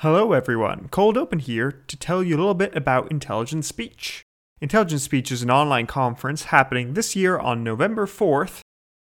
[0.00, 0.88] Hello, everyone.
[0.90, 4.22] Cold Open here to tell you a little bit about Intelligent Speech.
[4.60, 8.60] Intelligent Speech is an online conference happening this year on November 4th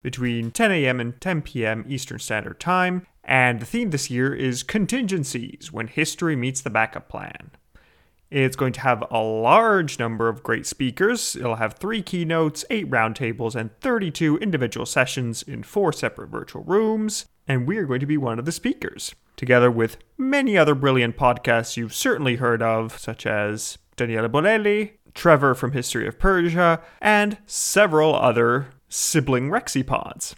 [0.01, 0.99] between 10 a.m.
[0.99, 1.85] and 10 p.m.
[1.87, 7.07] Eastern Standard Time, and the theme this year is Contingencies When History Meets the Backup
[7.07, 7.51] Plan.
[8.31, 11.35] It's going to have a large number of great speakers.
[11.35, 17.27] It'll have three keynotes, eight roundtables, and 32 individual sessions in four separate virtual rooms.
[17.47, 21.17] And we are going to be one of the speakers, together with many other brilliant
[21.17, 27.37] podcasts you've certainly heard of, such as Daniele Bolelli, Trevor from History of Persia, and
[27.45, 30.35] several other sibling Rexipods.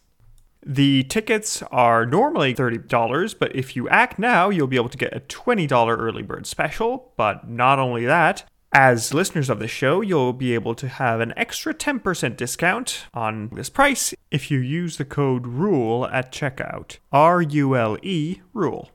[0.65, 5.15] The tickets are normally $30, but if you act now, you'll be able to get
[5.15, 7.11] a $20 early bird special.
[7.17, 11.33] But not only that, as listeners of the show, you'll be able to have an
[11.37, 16.97] extra 10% discount on this price if you use the code RULE at checkout.
[17.11, 18.89] R U L E, RULE.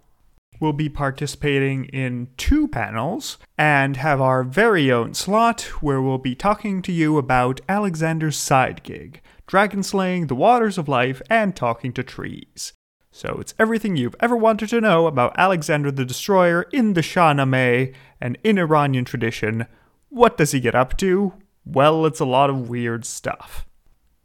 [0.61, 6.35] We'll be participating in two panels and have our very own slot where we'll be
[6.35, 11.91] talking to you about Alexander's side gig dragon slaying, the waters of life, and talking
[11.91, 12.75] to trees.
[13.19, 17.93] So it's everything you've ever wanted to know about Alexander the Destroyer in the Shahnameh
[18.21, 19.67] and in Iranian tradition.
[20.09, 21.33] What does he get up to?
[21.65, 23.67] Well, it's a lot of weird stuff.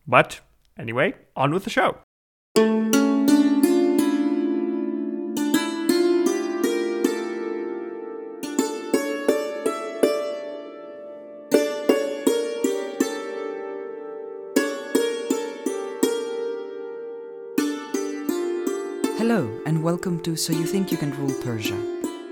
[0.06, 0.42] But
[0.78, 1.98] anyway, on with the show.
[19.26, 21.78] Hello, and welcome to So You Think You Can Rule Persia,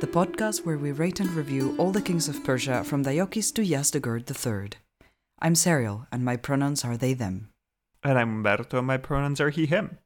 [0.01, 3.61] the podcast where we rate and review all the kings of Persia from Deioces to
[3.61, 4.71] Yazdegerd III.
[5.39, 7.47] I'm Cyril, and my pronouns are they them.
[8.03, 9.99] And I'm Umberto, and my pronouns are he, him.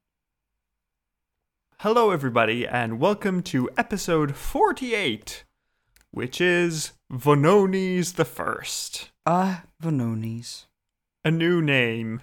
[1.79, 5.43] Hello, everybody, and welcome to episode 48,
[6.11, 9.09] which is Vonones the First.
[9.25, 10.65] Ah, Vonones.
[11.23, 12.21] A new name.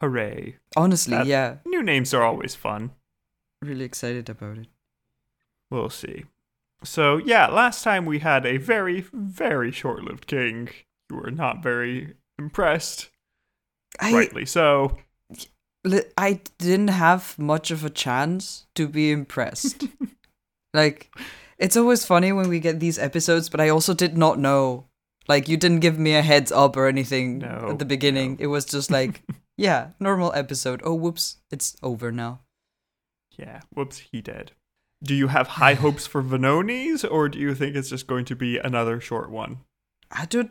[0.00, 0.58] Hooray.
[0.76, 2.92] Honestly, That- yeah, New names are always fun.
[3.62, 4.68] Really excited about it.
[5.70, 6.24] We'll see.
[6.84, 10.68] So, yeah, last time we had a very, very short lived king.
[11.10, 13.08] You were not very impressed.
[14.00, 14.98] I Rightly so.
[16.16, 19.84] I didn't have much of a chance to be impressed.
[20.74, 21.10] like,
[21.58, 24.84] it's always funny when we get these episodes, but I also did not know.
[25.26, 28.32] Like, you didn't give me a heads up or anything No, at the beginning.
[28.32, 28.44] no.
[28.44, 29.22] It was just like,
[29.56, 30.80] yeah, normal episode.
[30.84, 32.40] Oh, whoops, it's over now.
[33.38, 34.52] Yeah, whoops, he did.
[35.02, 38.36] Do you have high hopes for Vonones, or do you think it's just going to
[38.36, 39.58] be another short one?
[40.10, 40.50] I don't.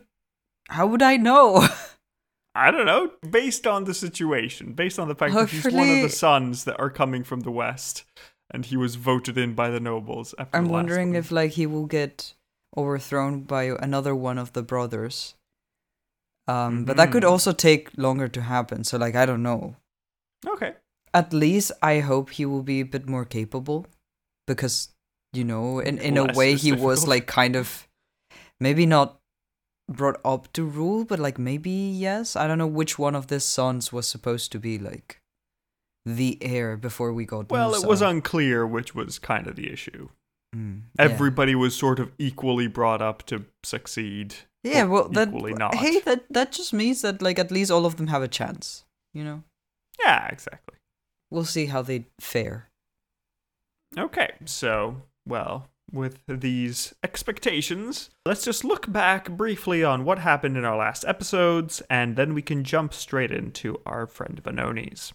[0.70, 1.66] How would I know?
[2.54, 3.12] I don't know.
[3.30, 6.78] Based on the situation, based on the fact that he's one of the sons that
[6.80, 8.04] are coming from the west,
[8.52, 10.34] and he was voted in by the nobles.
[10.38, 11.16] After I'm the wondering one.
[11.16, 12.34] if like he will get
[12.76, 15.34] overthrown by another one of the brothers.
[16.46, 17.30] Um, but that could Mhm.
[17.30, 18.82] also take longer to happen.
[18.84, 19.76] So like I don't know.
[20.46, 20.74] Okay.
[21.14, 23.86] At least I hope he will be a bit more capable,
[24.46, 24.88] because
[25.32, 27.88] you know, in in a way he was like kind of
[28.60, 29.18] maybe not
[29.88, 32.36] brought up to rule, but like maybe yes.
[32.36, 35.20] I don't know which one of the sons was supposed to be like
[36.04, 37.50] the heir before we got.
[37.50, 40.08] Well, it was unclear which was kind of the issue.
[40.54, 41.04] Mm, yeah.
[41.04, 44.34] Everybody was sort of equally brought up to succeed.
[44.64, 45.74] Yeah, well, that not.
[45.74, 48.84] hey, that that just means that like at least all of them have a chance.
[49.14, 49.42] You know,
[50.00, 50.77] Yeah, exactly.
[51.30, 52.70] We'll see how they fare.
[53.96, 60.64] Okay, so, well, with these expectations, let's just look back briefly on what happened in
[60.64, 65.12] our last episodes, and then we can jump straight into our friend Vonones.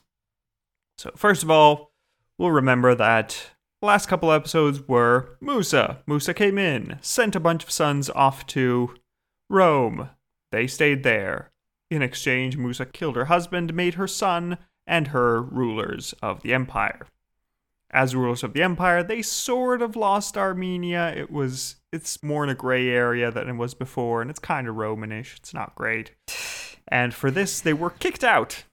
[0.97, 1.91] So, first of all,
[2.38, 3.51] we'll remember that
[3.81, 6.01] last couple episodes were Musa.
[6.07, 8.95] Musa came in, sent a bunch of sons off to
[9.50, 10.09] Rome.
[10.51, 11.51] They stayed there.
[11.91, 17.07] In exchange, Musa killed her husband, made her son and her rulers of the empire
[17.94, 21.13] as rulers of the empire, they sort of lost Armenia.
[21.16, 24.68] It was it's more in a gray area than it was before, and it's kind
[24.68, 25.38] of Romanish.
[25.38, 26.12] It's not great.
[26.88, 28.63] And for this, they were kicked out.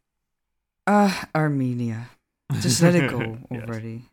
[0.86, 2.08] Ah, Armenia.
[2.60, 3.68] Just let it go Yes.
[3.68, 4.06] already.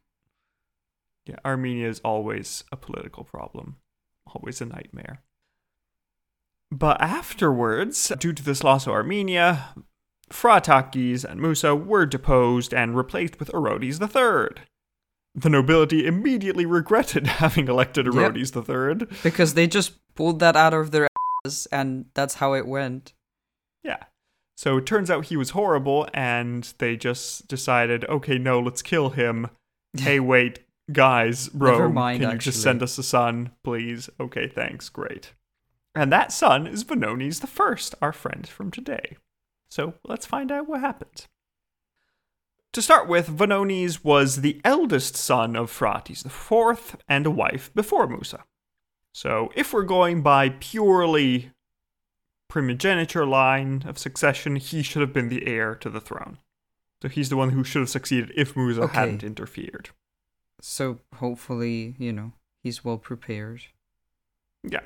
[1.26, 3.78] Yeah, Armenia is always a political problem,
[4.28, 5.22] always a nightmare.
[6.70, 9.74] But afterwards, due to this loss of Armenia,
[10.32, 14.64] Phraataces and Musa were deposed and replaced with Orodes III.
[15.36, 18.14] The nobility immediately regretted having elected Yep.
[18.16, 19.08] Orodes III.
[19.24, 21.08] Because they just pulled that out of their
[21.46, 23.14] asses, and that's how it went.
[23.84, 24.04] Yeah.
[24.58, 29.12] So it turns out he was horrible, and they just decided, okay, no, let's kill
[29.12, 29.50] him.
[29.98, 30.60] hey, wait,
[30.92, 34.10] guys, Rome, mind, can you just send us a son, please?
[34.20, 35.34] Okay, thanks, great.
[35.94, 39.18] And that son is Vonones the First, our friend from today.
[39.70, 41.26] So let's find out what happened.
[42.74, 48.08] To start with, Vonones was the eldest son of Phraates IV and a wife before
[48.08, 48.44] Musa.
[49.14, 51.52] So if we're going by purely
[52.48, 56.38] primogeniture line of succession, he should have been the heir to the throne.
[57.02, 58.94] So he's the one who should have succeeded if Musa Okay.
[59.00, 59.90] hadn't interfered.
[60.62, 63.62] So hopefully, you know, he's well prepared.
[64.64, 64.82] Yeah.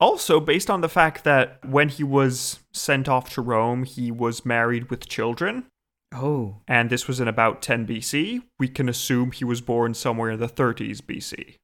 [0.00, 4.44] Also, based on the fact that when he was sent off to Rome, he was
[4.46, 5.66] married with children,
[6.12, 10.30] Oh, and this was in about 10 BC, we can assume he was born somewhere
[10.30, 11.54] in the 30s BC,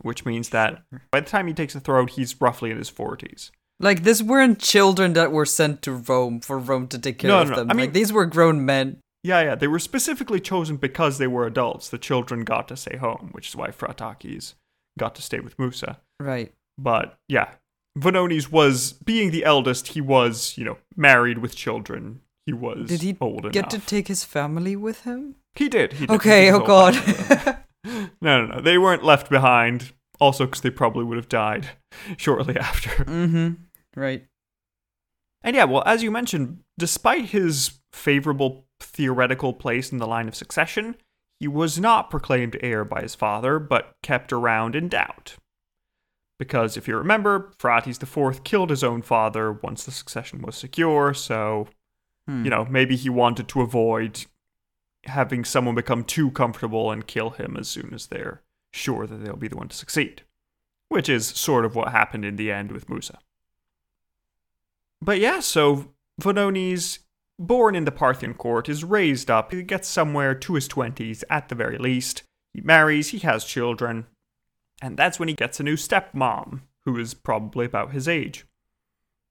[0.00, 3.50] which means that by the time he takes the throne, he's roughly in his 40s.
[3.78, 7.42] like this weren't children that were sent to Rome for Rome to take care No,
[7.42, 7.60] of no, no.
[7.60, 7.70] them.
[7.70, 8.98] I mean- like these were grown men.
[9.22, 11.90] Yeah, yeah, they were specifically chosen because they were adults.
[11.90, 14.54] The children got to stay home, which is why Phraataces
[14.98, 15.98] got to stay with Musa.
[16.18, 16.54] Right.
[16.78, 17.50] But yeah,
[17.98, 19.88] Vonones was being the eldest.
[19.88, 22.20] He was, you know, married with children.
[22.46, 23.52] He was Did he old enough.
[23.52, 25.36] Get to take his family with him?
[25.54, 25.94] he did.
[25.94, 26.14] He did.
[26.14, 26.94] Okay, He oh took his whole god.
[26.96, 27.44] family with
[27.84, 28.10] him.
[28.20, 28.60] no, no, no.
[28.60, 29.92] They weren't left behind.
[30.20, 31.70] Also, because they probably would have died
[32.18, 32.90] shortly after.
[33.04, 33.52] mm-hmm.
[33.98, 34.26] Right.
[35.42, 40.34] And yeah, well, as you mentioned, despite his favorable theoretical place in the line of
[40.34, 40.96] succession,
[41.38, 45.36] he was not proclaimed heir by his father, but kept around in doubt.
[46.40, 51.12] Because if you remember, Phraates IV killed his own father once the succession was secure,
[51.12, 51.68] so,
[52.26, 52.44] Hmm.
[52.44, 54.24] you know, maybe he wanted to avoid
[55.04, 58.40] having someone become too comfortable and kill him as soon as they're
[58.72, 60.22] sure that they'll be the one to succeed.
[60.88, 63.18] Which is sort of what happened in the end with Musa.
[65.02, 65.92] But yeah, so
[66.22, 67.00] Vonones,
[67.38, 69.52] born in the Parthian court, is raised up.
[69.52, 72.22] He gets somewhere to his 20s at the very least.
[72.54, 74.06] He marries, he has children,
[74.80, 78.46] and that's when he gets a new stepmom, who is probably about his age,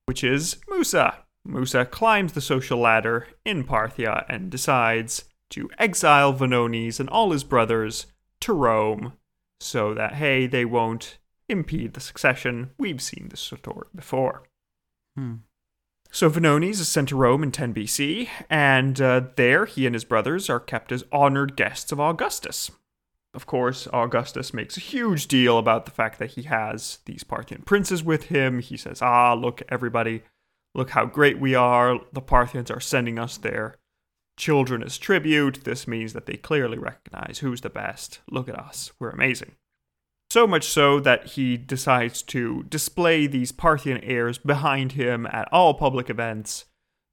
[0.06, 1.24] which is Musa.
[1.46, 7.44] Musa climbs the social ladder in Parthia and decides to exile Vonones and all his
[7.44, 8.08] brothers
[8.42, 9.14] to Rome
[9.60, 11.18] so that, hey, they won't
[11.48, 12.72] impede the succession.
[12.78, 14.44] We've seen this story before.
[15.16, 15.36] Hmm.
[16.12, 20.06] So Vonones is sent to Rome in 10 BC, and uh, there he and his
[20.06, 22.72] brothers are kept as honored guests of Augustus.
[23.40, 27.62] Of course, Augustus makes a huge deal about the fact that he has these Parthian
[27.62, 28.60] princes with him.
[28.60, 30.24] He says, Ah, look, everybody,
[30.76, 32.02] look how great we are.
[32.12, 33.76] The Parthians are sending us their
[34.38, 35.64] children as tribute.
[35.64, 38.20] This means that they clearly recognize who's the best.
[38.30, 39.54] Look at us, we're amazing.
[40.30, 45.74] So much so that he decides to display these Parthian heirs behind him at all
[45.76, 46.66] public events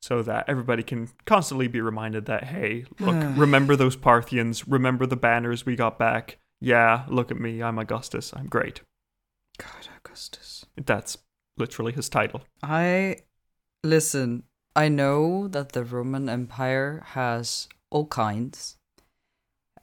[0.07, 5.17] so that everybody can constantly be reminded that, hey, look, remember those Parthians, remember the
[5.17, 6.39] banners we got back.
[6.61, 8.83] Yeah, look at me, I'm Augustus, I'm great.
[9.59, 10.65] God, Augustus.
[10.77, 11.19] That's
[11.57, 12.43] literally his title.
[12.63, 13.17] I
[13.83, 14.45] listen.
[14.77, 18.77] I know that the Roman Empire has all kinds,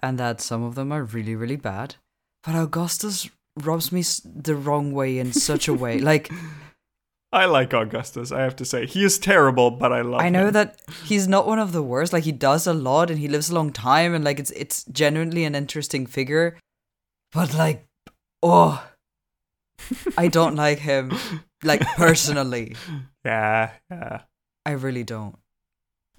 [0.01, 1.95] and that some of them are really, really bad.
[2.43, 3.29] But Augustus
[3.59, 5.99] rubs me the wrong way in such a way.
[6.11, 6.31] Like
[7.33, 8.85] I like Augustus, I have to say.
[8.85, 10.25] He is terrible, but I love him.
[10.25, 10.53] I know him.
[10.53, 12.13] that he's not one of the worst.
[12.13, 14.83] Like he does a lot and he lives a long time, and like it's it's
[14.85, 16.57] genuinely an interesting figure.
[17.31, 17.87] But like,
[18.43, 18.85] oh,
[20.17, 21.11] I don't like him.
[21.63, 22.75] Like personally,
[23.25, 24.21] Yeah, yeah.
[24.65, 25.35] I really don't.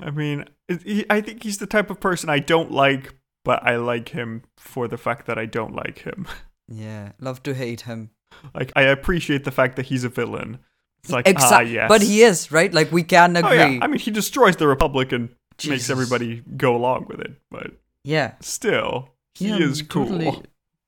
[0.00, 3.76] I mean, he, I think he's the type of person I don't like, but I
[3.76, 6.26] like him for the fact that I don't like him.
[6.66, 8.08] Yeah, love to hate him.
[8.54, 10.60] Like, I appreciate the fact that he's a villain.
[11.04, 11.74] It's like, ah, Exactly.
[11.74, 11.88] yes.
[11.88, 12.72] But he is right.
[12.72, 13.50] Like we can agree.
[13.50, 13.78] Oh, yeah.
[13.82, 15.28] I mean, he destroys the Republic and
[15.68, 17.72] makes everybody go along with it, but
[18.04, 20.06] Yeah, still, he Yeah, is cool.
[20.06, 20.32] Totally,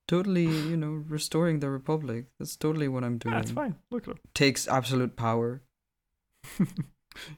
[0.07, 2.25] totally, you know, restoring the republic.
[2.39, 3.35] That's totally what I'm doing.
[3.35, 3.75] Yeah, fine.
[3.91, 4.19] Look at him.
[4.33, 5.61] Takes absolute power.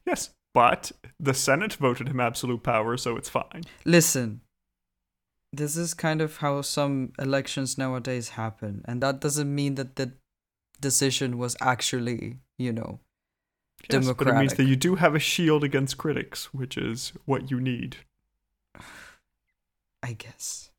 [0.06, 3.64] Yes, but the Senate voted him absolute power, so it's fine.
[3.86, 4.42] Listen,
[5.54, 10.12] this is kind of how some elections nowadays happen, and that doesn't mean that the
[10.82, 13.00] decision was actually, you know,
[13.89, 17.50] Yes, but it means that you do have a shield against critics, which is what
[17.50, 17.98] you need.
[20.04, 20.70] I guess.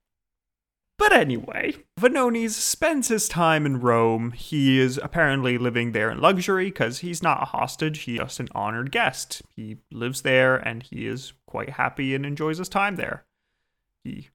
[0.98, 4.32] But anyway, Vonones spends his time in Rome.
[4.32, 8.48] He is apparently living there in luxury because he's not a hostage, he's just an
[8.54, 9.40] honored guest.
[9.56, 13.24] He lives there and he is quite happy and enjoys his time there.
[14.04, 14.28] He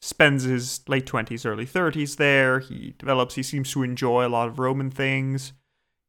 [0.00, 2.58] spends his late 20s, early 30s there.
[2.58, 5.52] He develops, he seems to enjoy a lot of Roman things.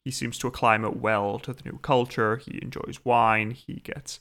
[0.05, 2.37] He seems to acclimate well to the new culture.
[2.37, 3.51] He enjoys wine.
[3.51, 4.19] He gets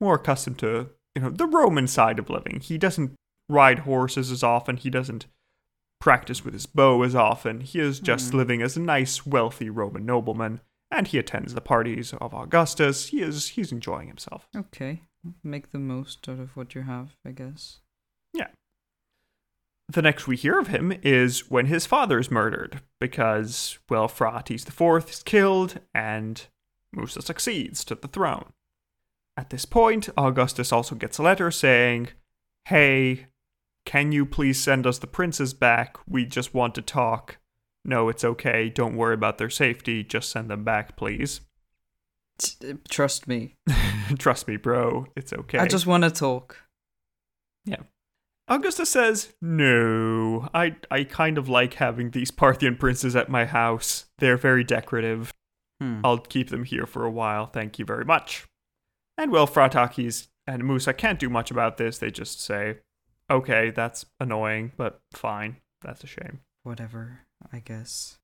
[0.00, 2.60] more accustomed to, you know, the Roman side of living.
[2.60, 3.14] He doesn't
[3.48, 4.76] ride horses as often.
[4.76, 5.26] He doesn't
[6.00, 7.60] practice with his bow as often.
[7.60, 8.36] He is just hmm.
[8.36, 10.60] living as a nice, wealthy Roman nobleman,
[10.90, 13.06] and he attends the parties of Augustus.
[13.08, 14.48] He is he's enjoying himself.
[14.54, 15.02] Okay.
[15.44, 17.78] Make the most out of what you have, I guess.
[19.92, 24.66] The next we hear of him is when his father is murdered, because, well, Phraates
[24.66, 26.46] IV is killed and
[26.94, 28.52] Musa succeeds to the throne.
[29.36, 32.08] At this point, Augustus also gets a letter saying,
[32.66, 33.26] Hey,
[33.84, 35.98] can you please send us the princes back?
[36.08, 37.38] We just want to talk.
[37.84, 38.70] No, it's okay.
[38.70, 40.02] Don't worry about their safety.
[40.02, 41.42] Just send them back, please.
[42.88, 43.56] Trust me.
[44.18, 45.06] Trust me, bro.
[45.16, 45.58] It's okay.
[45.58, 46.56] I just want to talk.
[48.48, 54.06] Augustus says, No, I, I kind of like having these Parthian princes at my house.
[54.18, 55.32] They're very decorative.
[55.80, 56.00] Hmm.
[56.04, 57.46] I'll keep them here for a while.
[57.46, 58.46] Thank you very much.
[59.16, 61.98] And well, Phraataces and Musa can't do much about this.
[61.98, 62.78] They just say,
[63.30, 65.56] Okay, that's annoying, but fine.
[65.80, 66.40] That's a shame.
[66.64, 67.20] Whatever,
[67.52, 68.18] I guess.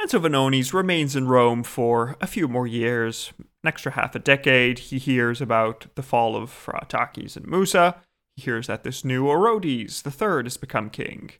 [0.00, 3.32] And so Vonones remains in Rome for a few more years.
[3.38, 7.96] An extra half a decade, he hears about the fall of Phraataces and Musa.
[8.36, 11.30] He hears that this new Orodes, the third, has become king.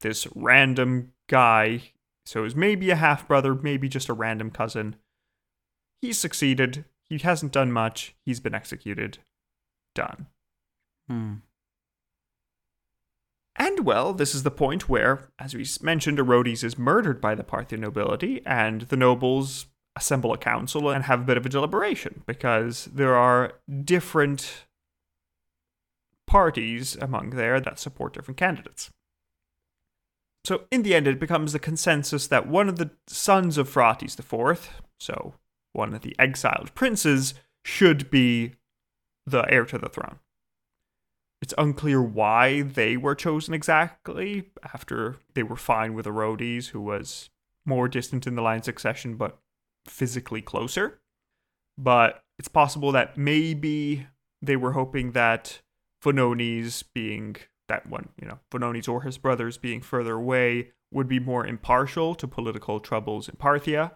[0.00, 1.92] This random guy,
[2.26, 4.96] so is maybe a half brother, maybe just a random cousin.
[6.00, 6.84] He's succeeded.
[7.02, 8.14] He hasn't done much.
[8.24, 9.18] He's been executed.
[9.94, 10.26] Done.
[11.08, 11.34] Hmm.
[13.56, 17.44] And well, this is the point where, as we mentioned, Orodes is murdered by the
[17.44, 22.22] Parthian nobility, and the nobles assemble a council and have a bit of a deliberation
[22.26, 23.52] because there are
[23.84, 24.64] different
[26.34, 28.90] parties among there that support different candidates.
[30.44, 34.18] So, in the end, it becomes the consensus that one of the sons of Phraates
[34.18, 35.34] IV, so
[35.74, 38.54] one of the exiled princes, should be
[39.24, 40.18] the heir to the throne.
[41.40, 47.30] It's unclear why they were chosen exactly after they were fine with Orodes, who was
[47.64, 49.38] more distant in the line succession but
[49.86, 50.98] physically closer.
[51.78, 54.08] But it's possible that maybe
[54.42, 55.60] they were hoping that
[56.04, 57.36] Vonones being
[57.68, 62.14] that one, you know, Vonones or his brothers being further away would be more impartial
[62.14, 63.92] to political troubles in Parthia.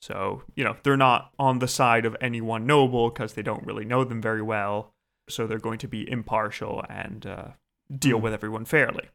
[0.00, 3.66] So, you know, they're not on the side of any one noble because they don't
[3.66, 4.94] really know them very well.
[5.28, 7.48] So they're going to be impartial and uh,
[7.94, 8.22] deal Hmm.
[8.24, 9.08] with everyone fairly.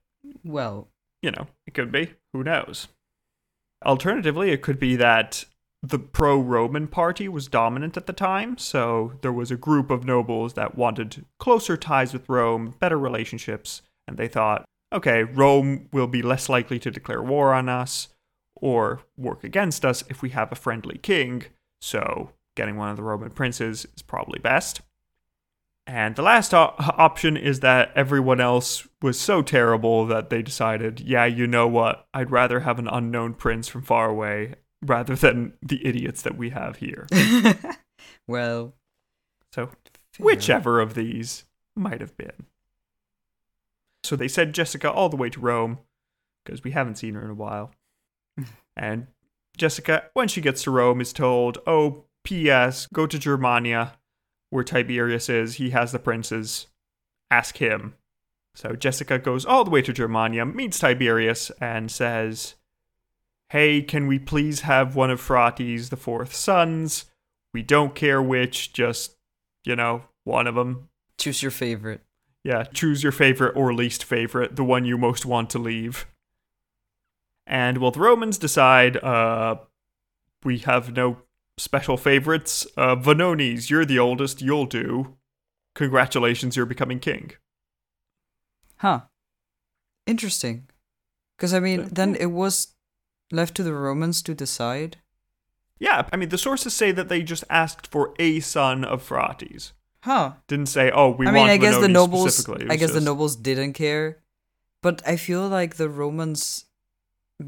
[0.44, 0.90] Well,
[1.22, 2.14] You know, it could be.
[2.34, 2.90] Who knows?
[3.86, 5.46] Alternatively, it could be that
[5.86, 10.06] the pro Roman party was dominant at the time, so there was a group of
[10.06, 14.64] nobles that wanted closer ties with Rome, better relationships, and they thought,
[14.94, 18.08] okay, Rome will be less likely to declare war on us
[18.56, 21.44] or work against us if we have a friendly king,
[21.82, 24.80] so getting one of the Roman princes is probably best.
[25.86, 31.26] And the last option is that everyone else was so terrible that they decided, yeah,
[31.26, 32.08] you know what?
[32.14, 36.50] I'd rather have an unknown prince from far away rather than the idiots that we
[36.52, 37.08] have here.
[38.28, 38.74] well.
[39.54, 39.70] So,
[40.20, 42.46] whichever of these might have been.
[44.04, 45.80] So they sent Jessica all the way to Rome
[46.44, 47.72] because we haven't seen her in a while.
[48.78, 49.08] and
[49.56, 52.88] Jessica, when she gets to Rome, is told, "Oh, P.S.
[52.88, 53.94] Go to Germania,
[54.50, 55.56] where Tiberius is.
[55.56, 56.68] He has the princes.
[57.32, 57.96] Ask him."
[58.56, 62.56] So Jessica goes all the way to Germania, meets Tiberius, and says,
[63.54, 67.06] "Hey, can we please have one of Phraates the fourth sons?
[67.54, 69.16] We don't care which, just
[69.64, 70.90] you know, one of them.
[71.20, 72.02] Choose your favorite.
[72.44, 76.08] Yeah, choose your favorite or least favorite, the one you most want to leave.
[77.46, 79.58] And well, the Romans decide, uh,
[80.44, 81.18] we have no
[81.60, 82.66] special favorites.
[82.76, 85.16] Uh, Vonones, you're the oldest, you'll do.
[85.76, 87.34] Congratulations, you're becoming king.
[88.78, 89.02] Huh.
[90.08, 90.68] Interesting.
[91.38, 92.70] Because, I mean, then it was
[93.32, 94.98] left to the Romans to decide.
[95.80, 99.72] Yeah, I mean, the sources say that they just asked for a son of Phraates.
[100.02, 100.34] Huh.
[100.48, 102.36] Didn't say, oh, we I want mean, I guess the nobles.
[102.36, 102.70] specifically.
[102.70, 104.22] I guess the nobles didn't care,
[104.82, 106.66] but I feel like the Romans,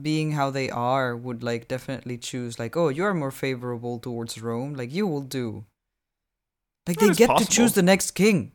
[0.02, 4.74] being how they are, would like definitely choose like, oh, you're more favorable towards Rome,
[4.74, 5.66] like you will do.
[6.88, 8.54] Like That they get to choose the next king.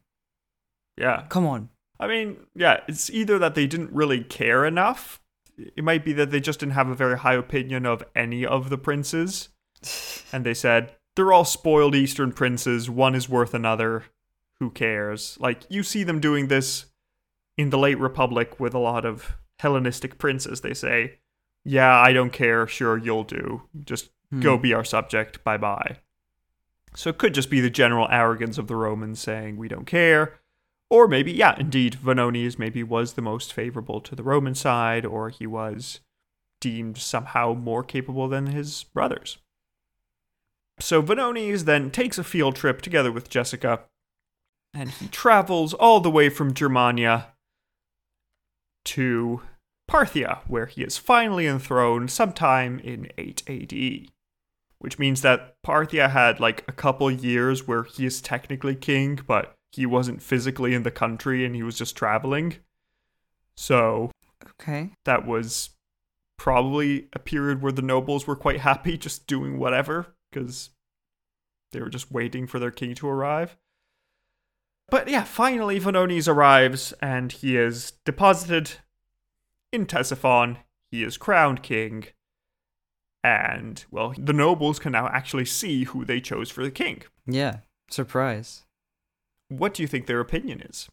[0.97, 1.25] Yeah.
[1.29, 1.69] Come on.
[1.99, 5.20] I mean, yeah, it's either that they didn't really care enough.
[5.77, 8.71] It might be that they just didn't have a very high opinion of any of
[8.71, 9.49] the princes.
[10.33, 12.89] And they said, they're all spoiled Eastern princes.
[12.89, 14.05] One is worth another.
[14.61, 15.37] Who cares?
[15.41, 16.87] Like, you see them doing this
[17.57, 20.61] in the late Republic with a lot of Hellenistic princes.
[20.61, 21.19] They say,
[21.65, 22.67] yeah, I don't care.
[22.69, 23.63] Sure, you'll do.
[23.85, 24.63] Just go Hmm.
[24.63, 25.43] be our subject.
[25.43, 25.97] Bye bye.
[26.95, 30.40] So it could just be the general arrogance of the Romans saying, we don't care.
[30.91, 35.29] Or maybe, yeah, indeed, Vonones maybe was the most favorable to the Roman side, or
[35.29, 36.01] he was
[36.61, 39.39] deemed somehow more capable than his brothers.
[40.81, 43.81] So Vonones then takes a field trip together with Jessica,
[44.75, 47.29] and he travels all the way from Germania
[48.87, 49.43] to
[49.89, 54.09] Parthia, where he is finally enthroned sometime in 8 AD.
[54.79, 59.55] Which means that Parthia had like a couple years where he is technically king, but
[59.73, 62.57] he wasn't physically in the country and he was just traveling.
[63.57, 64.11] So
[64.61, 64.91] Okay.
[65.05, 65.71] that was
[66.39, 70.71] probably a period where the nobles were quite happy just doing whatever because
[71.73, 73.57] they were just waiting for their king to arrive.
[74.89, 78.73] But yeah, finally Vonones arrives and he is deposited
[79.73, 80.57] in Ctesiphon.
[80.91, 82.07] He is crowned king.
[83.23, 87.03] And, well, the nobles can now actually see who they chose for the king.
[87.27, 87.59] Yeah.
[87.91, 88.63] Surprise.
[89.51, 90.89] What do you think their opinion is?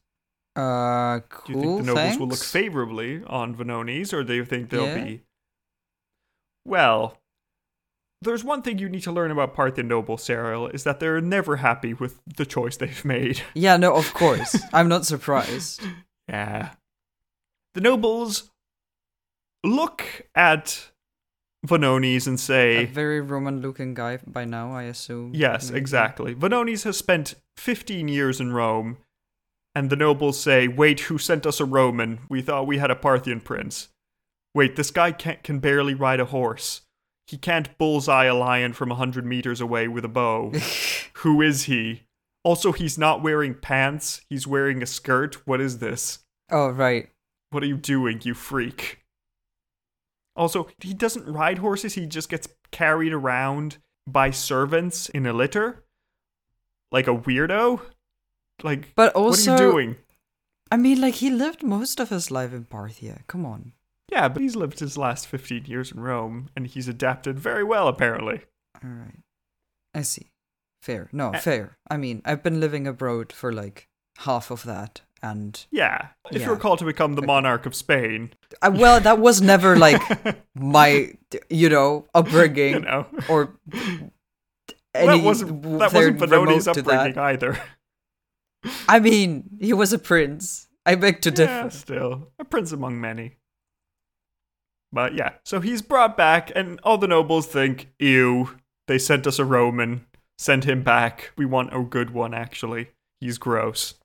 [0.56, 4.70] Uh, Do you think the nobles will look favorably on Vonones, or do you think
[4.70, 5.04] they'll Yeah.
[5.04, 5.22] be?
[6.66, 7.18] Well,
[8.22, 11.58] there's one thing you need to learn about Parthian nobles, Cyril, is that they're never
[11.58, 13.42] happy with the choice they've made.
[13.54, 14.56] Yeah, no, of course.
[14.74, 15.82] I'm not surprised.
[16.30, 16.72] Yeah.
[17.74, 18.52] The nobles
[19.64, 20.04] look
[20.36, 20.90] at
[21.66, 22.84] Vonones and say.
[22.84, 25.32] A very Roman looking guy by now, I assume.
[25.34, 25.80] Yes, Maybe.
[25.80, 26.36] exactly.
[26.36, 28.98] Vonones has spent 15 years in Rome,
[29.76, 32.20] and the nobles say, Wait, who sent us a Roman?
[32.30, 33.90] We thought we had a Parthian prince.
[34.54, 36.82] Wait, this guy can't, can barely ride a horse.
[37.28, 40.52] He can't bullseye a lion from a 100 meters away with a bow.
[41.14, 42.04] who is he?
[42.44, 45.46] Also, he's not wearing pants, he's wearing a skirt.
[45.46, 46.20] What is this?
[46.50, 47.10] Oh, right.
[47.50, 49.04] What are you doing, you freak?
[50.36, 55.84] Also, he doesn't ride horses, he just gets carried around by servants in a litter.
[56.92, 57.82] Like a weirdo?
[58.64, 59.96] Like, But also, what are you doing?
[60.72, 63.20] I mean, like, he lived most of his life in Parthia.
[63.28, 63.74] Come on.
[64.12, 67.88] Yeah, but he's lived his last 15 years in Rome, and he's adapted very well,
[67.88, 68.42] apparently.
[68.84, 69.20] All right.
[69.94, 70.28] I see.
[70.82, 71.10] Fair.
[71.12, 71.78] No, Uh, fair.
[71.90, 73.88] I mean, I've been living abroad for like
[74.20, 75.02] half of that.
[75.22, 76.48] And, Yeah, if Yeah.
[76.48, 80.00] you're called to become the monarch of Spain, uh, well, that was never like
[80.56, 81.14] my,
[81.50, 83.08] you know, upbringing you know.
[83.30, 83.58] or
[85.06, 87.62] that wasn't, that wasn't Benoni's upbringing either.
[88.88, 90.68] I mean, he was a prince.
[90.86, 91.52] I beg to differ.
[91.52, 92.32] Yeah, still.
[92.40, 93.36] A prince among many.
[94.92, 98.58] But yeah, so he's brought back, and all the nobles think, ew,
[98.88, 100.06] they sent us a Roman.
[100.38, 101.32] Send him back.
[101.36, 102.90] We want a good one, actually.
[103.20, 103.96] He's gross.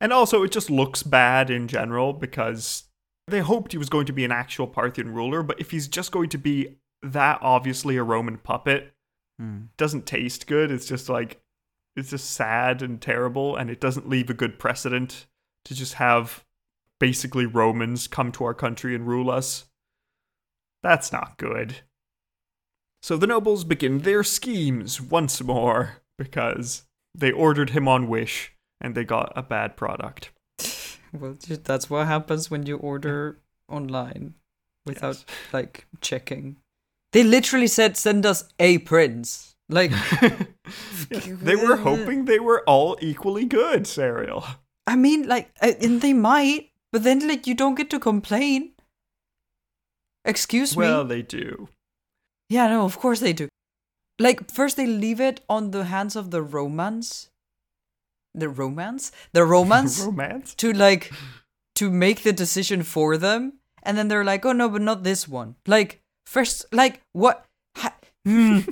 [0.00, 2.84] And also, it just looks bad in general because
[3.28, 6.12] they hoped he was going to be an actual Parthian ruler, but if he's just
[6.12, 8.92] going to be that obviously a Roman puppet,
[9.38, 9.64] Hmm.
[9.76, 10.70] doesn't taste good.
[10.70, 11.40] It's just like
[11.94, 15.26] it's just sad and terrible, and it doesn't leave a good precedent
[15.64, 16.44] to just have
[16.98, 19.64] basically Romans come to our country and rule us.
[20.82, 21.80] That's not good.
[23.02, 28.94] So the nobles begin their schemes once more because they ordered him on Wish and
[28.94, 30.30] they got a bad product.
[31.12, 34.34] Well, that's what happens when you order online
[34.84, 35.24] without Yes.
[35.52, 36.56] like checking.
[37.16, 39.90] They literally said, "Send us a prince." Like,
[41.08, 44.44] they were hoping they were all equally good, Cyril.
[44.86, 48.72] I mean, like, uh, and they might, but then like you don't get to complain.
[50.26, 50.92] Excuse Well, me.
[50.92, 51.68] Well, they do.
[52.50, 53.48] Yeah, no, of course they do.
[54.18, 57.30] Like, first they leave it on the hands of the romance,
[58.34, 60.00] the romance, the romance.
[60.04, 60.54] Romance?
[60.56, 61.10] to like
[61.76, 65.28] to make the decision for them and then they're like oh no but not this
[65.28, 67.44] one like first like what
[67.76, 68.60] ha- Hmm.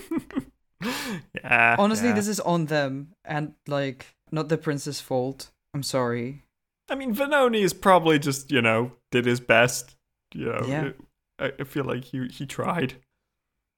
[1.42, 1.76] Yeah.
[1.78, 2.14] honestly yeah.
[2.14, 6.42] this is on them and like not the prince's fault i'm sorry
[6.90, 9.96] I mean, Venoni is probably just, you know, did his best.
[10.34, 10.84] You know, Yeah.
[10.88, 11.00] it-
[11.38, 12.96] I, I feel like he, he tried.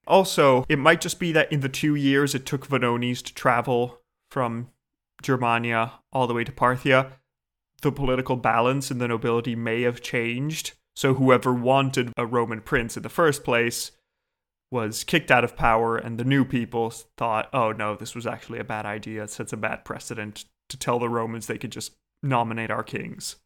[0.09, 4.01] Also, it might just be that in the two years it took Vonones to travel
[4.33, 4.71] from
[5.23, 7.13] Germania all the way to Parthia,
[7.81, 10.73] the political balance in the nobility may have changed.
[10.97, 13.93] So whoever wanted a Roman prince in the first place
[14.71, 18.59] was kicked out of power, and the new people thought, oh no, this was actually
[18.59, 19.25] a bad idea.
[19.25, 23.37] It sets a bad precedent to tell the Romans they could just nominate our kings.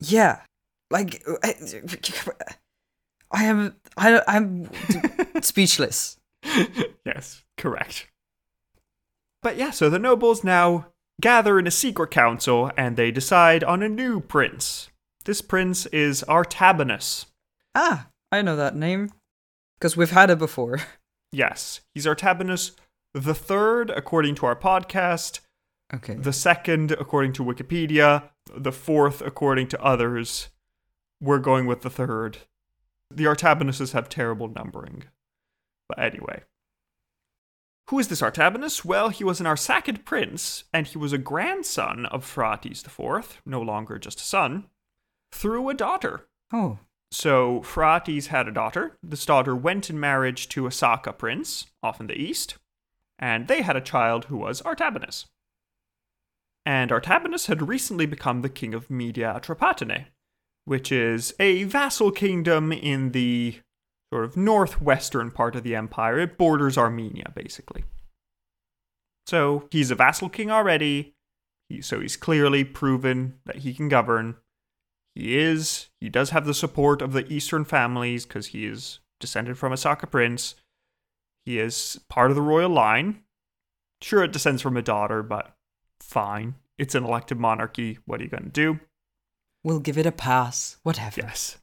[0.00, 0.40] yeah
[0.90, 1.54] like i,
[3.30, 4.68] I am I, i'm
[5.40, 6.18] speechless
[7.04, 8.08] yes, correct.
[9.42, 10.86] But yeah, so the nobles now
[11.20, 14.88] gather in a secret council and they decide on a new prince.
[15.24, 17.26] This prince is Artabanus.
[17.74, 19.10] ah i know that name
[19.78, 20.78] because we've had it before
[21.32, 22.72] Yes, he's Artabanus
[23.12, 25.40] the third, according to our podcast,
[25.92, 28.24] okay the second, according to Wikipedia,
[28.56, 30.48] the fourth according to others.
[31.20, 32.38] We're going with the third.
[33.10, 35.04] The Artabanuses have terrible numbering.
[35.88, 36.42] But anyway.
[37.90, 38.84] Who is this Artabanus?
[38.84, 43.60] Well, he was an Arsacid prince, and he was a grandson of Phraates IV, no
[43.60, 44.68] longer just a son,
[45.34, 46.26] through a daughter.
[46.52, 46.78] Oh.
[47.10, 48.98] So Phraates had a daughter.
[49.02, 52.56] This daughter went in marriage to a Saka prince, off in the east,
[53.18, 55.26] and they had a child who was Artabanus.
[56.66, 60.06] And Artabanus had recently become the king of Media Atropatene,
[60.64, 63.60] which is a vassal kingdom in the
[64.12, 66.18] sort of northwestern part of the empire.
[66.18, 67.84] It borders Armenia, basically.
[69.26, 71.14] So he's a vassal king already.
[71.68, 74.36] He, so he's clearly proven that he can govern.
[75.14, 75.88] He is.
[76.00, 79.76] He does have the support of the eastern families because he is descended from a
[79.76, 80.56] Saka prince.
[81.44, 83.22] He is part of the royal line.
[84.00, 85.56] Sure, it descends from a daughter, but
[86.00, 86.56] fine.
[86.78, 87.98] It's an elected monarchy.
[88.06, 88.80] What are you going to do?
[89.62, 90.78] We'll give it a pass.
[90.82, 91.20] Whatever.
[91.22, 91.58] Yes.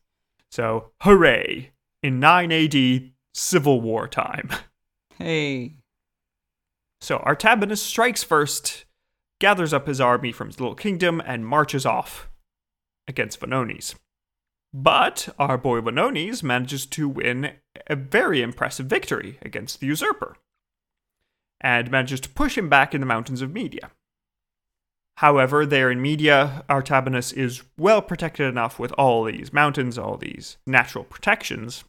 [0.49, 1.71] So, hooray!
[2.01, 4.49] In 9 AD, Civil War time.
[5.17, 5.75] Hey.
[6.99, 8.85] So, Artabanus strikes first,
[9.39, 12.30] gathers up his army from his little kingdom, and marches off
[13.07, 13.95] against Vonones.
[14.73, 17.53] But our boy Vonones manages to win
[17.87, 20.37] a very impressive victory against the usurper,
[21.59, 23.91] and manages to push him back in the mountains of Media.
[25.17, 30.57] However, there in Media, Artabanus is well protected enough with all these mountains, all these
[30.65, 31.83] natural protections,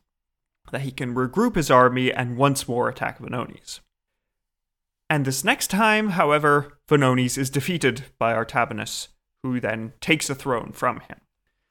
[0.71, 3.81] that he can regroup his army and once more attack Vonones.
[5.09, 9.09] And this next time, however, Vonones is defeated by Artabanus,
[9.43, 11.21] who then takes the throne from him.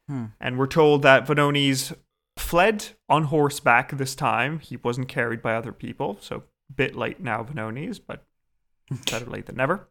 [0.07, 0.25] Hmm.
[0.39, 1.95] And we're told that Vonones
[2.37, 4.59] fled on horseback this time.
[4.59, 8.25] He wasn't carried by other people, so a bit late now, Vonones, but
[9.11, 9.87] better late than never.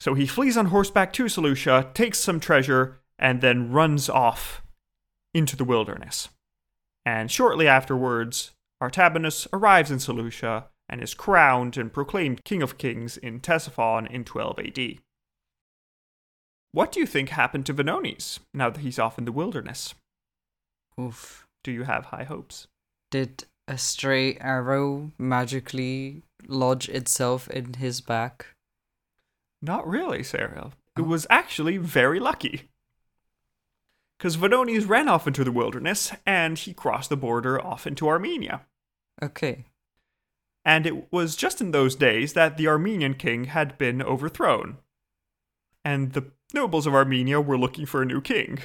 [0.00, 4.62] So he flees on horseback to Seleucia, takes some treasure, and then runs off
[5.34, 6.28] into the wilderness.
[7.04, 8.52] And shortly afterwards,
[8.82, 14.24] Artabanus arrives in Seleucia and is crowned and proclaimed King of Kings in Ctesiphon in
[14.24, 14.98] 12 AD.
[16.72, 19.94] What do you think happened to Vonones now that he's off in the wilderness?
[21.00, 21.46] Oof.
[21.64, 22.66] Do you have high hopes?
[23.10, 28.46] Did a stray arrow magically lodge itself in his back?
[29.60, 30.72] Not really, Cyril.
[30.96, 31.04] It Oh.
[31.04, 32.68] was actually very lucky.
[34.18, 38.66] Because Vonones ran off into the wilderness and he crossed the border off into Armenia.
[39.22, 39.64] Okay.
[40.64, 44.78] And it was just in those days that the Armenian king had been overthrown.
[45.88, 48.58] And the nobles of Armenia were looking for a new king.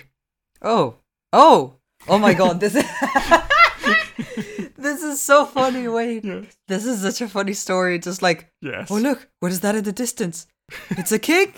[0.62, 0.95] Oh.
[1.31, 1.75] Oh.
[2.09, 2.83] Oh my god, this is
[4.86, 5.88] This is so funny.
[5.88, 6.23] Wait.
[6.67, 7.97] This is such a funny story.
[7.99, 8.91] Just like, Yes.
[8.91, 10.47] oh look, what is that in the distance?
[10.89, 11.53] It's a king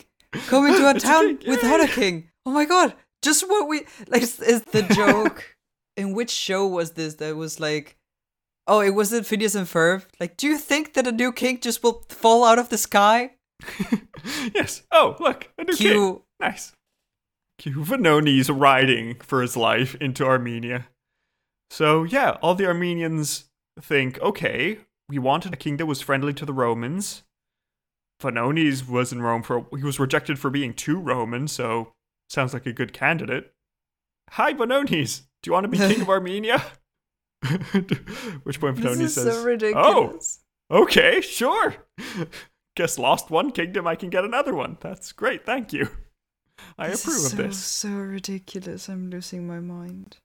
[0.51, 2.29] coming to a a town king, without a king.
[2.45, 2.93] Oh my god.
[3.23, 5.55] Just what we like is, is the joke.
[5.97, 7.97] in which show was this that was like
[8.67, 10.05] Oh, it was in Phineas and Ferb.
[10.19, 13.31] Like, do you think that a new king just will fall out of the sky?
[14.53, 14.83] yes.
[14.91, 16.21] Oh, look, a new king.
[16.39, 16.73] Nice.
[17.57, 20.87] Cue Vonones riding for his life into Armenia.
[21.69, 23.45] So, yeah, all the Armenians
[23.79, 27.23] think okay, we wanted a king that was friendly to the Romans.
[28.21, 31.93] Vonones was in Rome for, he was rejected for being too Roman, so
[32.29, 33.53] sounds like a good candidate.
[34.31, 35.23] Hi, Vonones.
[35.43, 36.61] Do you want to be king of Armenia?
[38.43, 40.39] Which point This Vonones is says, so ridiculous.
[40.71, 41.75] Okay, sure.
[42.75, 44.77] Guess lost one kingdom, I can get another one.
[44.81, 45.89] That's great, thank you.
[46.77, 47.57] I this approve is of so, this.
[47.57, 48.89] So ridiculous.
[48.89, 50.17] I'm losing my mind.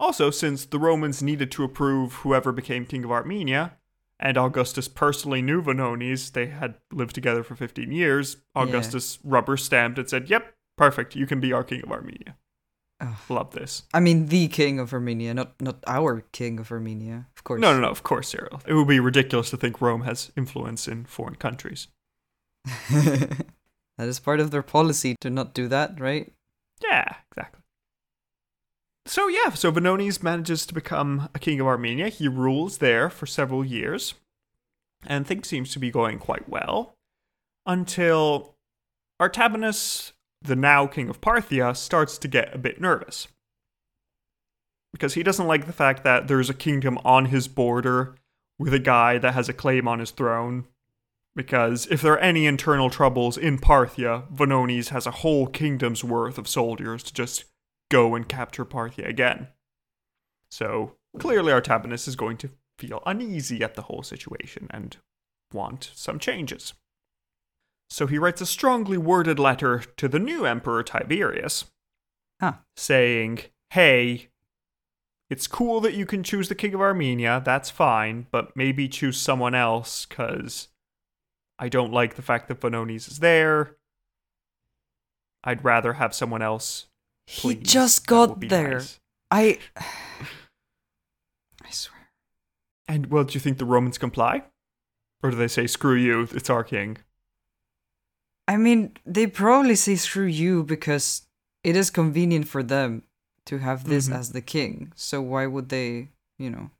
[0.00, 3.76] Also, since the Romans needed to approve whoever became king of Armenia,
[4.18, 9.98] and Augustus personally knew Vonones, they had lived together for 15 years, Augustus rubber stamped
[9.98, 12.36] and said, Yep, perfect, you can be our king of Armenia.
[13.28, 13.82] Love this.
[13.92, 17.60] I mean, the king of Armenia, not not our king of Armenia, of course.
[17.60, 18.62] No, no, no, of course, Cyril.
[18.66, 21.88] It would be ridiculous to think Rome has influence in foreign countries.
[22.90, 23.46] that
[23.98, 26.32] is part of their policy to not do that, right?
[26.82, 27.60] Yeah, exactly.
[29.06, 32.08] So yeah, so Vonones manages to become a king of Armenia.
[32.08, 34.14] He rules there for several years,
[35.06, 36.96] and things seems to be going quite well
[37.66, 38.54] until
[39.20, 40.12] Artabanus,
[40.44, 43.28] the now king of Parthia, starts to get a bit nervous
[44.94, 48.14] because he doesn't like the fact that there's a kingdom on his border
[48.60, 50.66] with a guy that has a claim on his throne.
[51.34, 56.38] Because if there are any internal troubles in Parthia, Vonones has a whole kingdom's worth
[56.38, 57.44] of soldiers to just
[57.90, 59.48] go and capture Parthia again.
[60.48, 64.96] So clearly, Artabanus is going to feel uneasy at the whole situation and
[65.52, 66.74] want some changes.
[67.94, 71.66] So he writes a strongly worded letter to the new Emperor Tiberius
[72.40, 72.54] Huh.
[72.76, 74.30] saying, Hey,
[75.30, 79.16] it's cool that you can choose the King of Armenia, that's fine, but maybe choose
[79.20, 80.66] someone else because
[81.56, 83.76] I don't like the fact that Vonones is there.
[85.44, 86.86] I'd rather have someone else.
[87.28, 88.70] He just got there.
[88.70, 88.98] nice."
[89.30, 89.60] I.
[91.62, 92.10] I swear.
[92.88, 94.42] And well, do you think the Romans comply?
[95.22, 96.98] Or do they say, screw you, it's our king?
[98.46, 101.26] I mean, they probably say screw you because
[101.62, 103.02] it is convenient for them
[103.46, 104.14] to have this Mhm.
[104.16, 104.92] as the king.
[104.94, 106.70] So why would they, you know?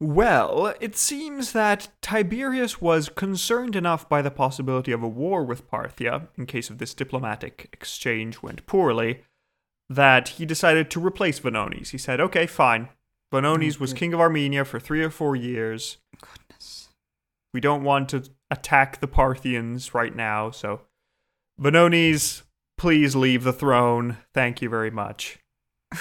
[0.00, 5.70] Well, it seems that Tiberius was concerned enough by the possibility of a war with
[5.70, 9.22] Parthia, in case of this diplomatic exchange went poorly,
[9.88, 11.90] that he decided to replace Vonones.
[11.90, 12.88] He said, okay, fine.
[13.32, 15.98] Vonones was king of Armenia for three or four years.
[16.20, 16.88] Goodness.
[17.52, 20.80] We don't want to attack the Parthians right now, so
[21.60, 22.42] Vonones,
[22.78, 24.18] please leave the throne.
[24.32, 25.38] Thank you very much.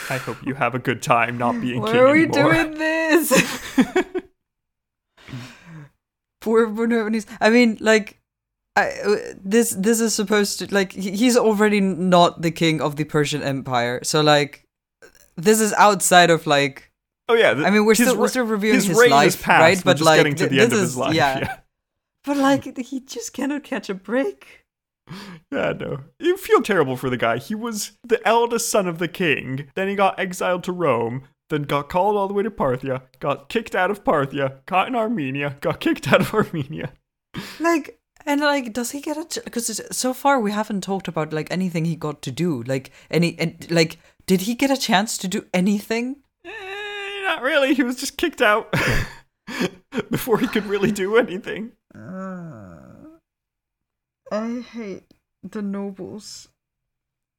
[0.10, 2.54] I hope you have a good time not being Why king are we anymore.
[2.54, 3.30] doing this?
[6.42, 7.26] Poor Bononis.
[7.40, 8.20] I mean, like,
[8.76, 8.92] I,
[9.44, 14.00] this this is supposed to like he's already not the king of the Persian Empire.
[14.04, 14.66] So like,
[15.38, 16.92] this is outside of like.
[17.30, 19.28] oh yeah, th- I mean, we're his still we're still reviewing his, his, reign life,
[19.28, 19.62] is past.
[19.62, 19.78] right?
[19.78, 21.14] We're But just like, getting to th- the end this of is his life.
[21.14, 21.38] yeah.
[21.40, 21.58] yeah.
[22.24, 24.64] But like, he just cannot catch a break.
[25.52, 26.00] Yeah, no.
[26.20, 27.38] You feel terrible for the guy.
[27.38, 29.70] He was the eldest son of the king.
[29.76, 31.28] Then he got exiled to Rome.
[31.50, 33.04] Then got called all the way to Parthia.
[33.20, 34.66] Got kicked out of Parthia.
[34.66, 35.58] Caught in Armenia.
[35.62, 36.94] Got kicked out of Armenia.
[37.60, 39.42] Like, and like, does he get a?
[39.44, 42.64] Because so far we haven't talked about like anything he got to do.
[42.64, 46.18] Like any, and like, did he get a chance to do anything?
[46.46, 47.74] Eh, not really.
[47.74, 48.74] He was just kicked out
[50.10, 51.72] before he could really do anything.
[54.32, 55.04] I hate
[55.44, 56.48] the nobles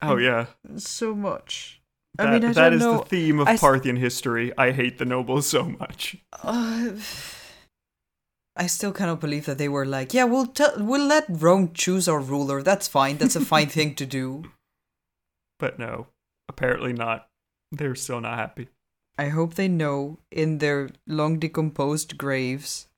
[0.02, 0.46] Oh yeah,
[0.76, 1.80] so much.
[2.16, 2.98] that, I mean, I that is know.
[2.98, 4.52] the theme of I s- Parthian history.
[4.58, 6.16] I hate the nobles so much.
[6.42, 6.90] Uh,
[8.56, 12.06] I still cannot believe that they were like, yeah, we'll tell, we'll let Rome choose
[12.06, 12.62] our ruler.
[12.62, 13.16] That's fine.
[13.16, 14.44] That's a fine thing to do.
[15.60, 16.08] But no,
[16.48, 17.28] apparently not.
[17.72, 18.68] They're still not happy.
[19.16, 22.88] I hope they know in their long decomposed graves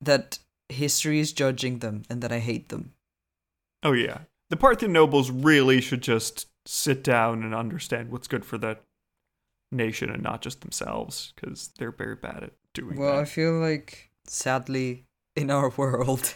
[0.00, 2.92] that history is judging them and that I hate them.
[3.82, 4.20] Oh yeah,
[4.50, 8.78] the Parthian nobles really should just sit down and understand what's good for the
[9.70, 14.10] nation and not just themselves, because they're very bad at doing Well, I feel like
[14.26, 15.04] sadly
[15.36, 16.34] in our world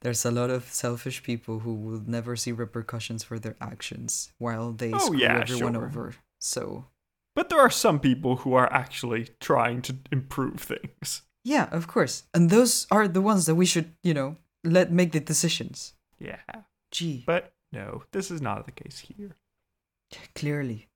[0.00, 4.72] there's a lot of selfish people who will never see repercussions for their actions while
[4.72, 5.86] they Oh, screw yeah, everyone sure.
[5.86, 6.14] over.
[6.40, 6.86] So,
[7.38, 11.22] But there are some people who are actually trying to improve things.
[11.44, 12.24] yeah, of course.
[12.34, 15.94] And those are the ones that we should, you know, let make the decisions.
[16.18, 16.40] Yeah,
[16.90, 19.36] Gee, but no, this is not the case here.
[20.34, 20.88] clearly.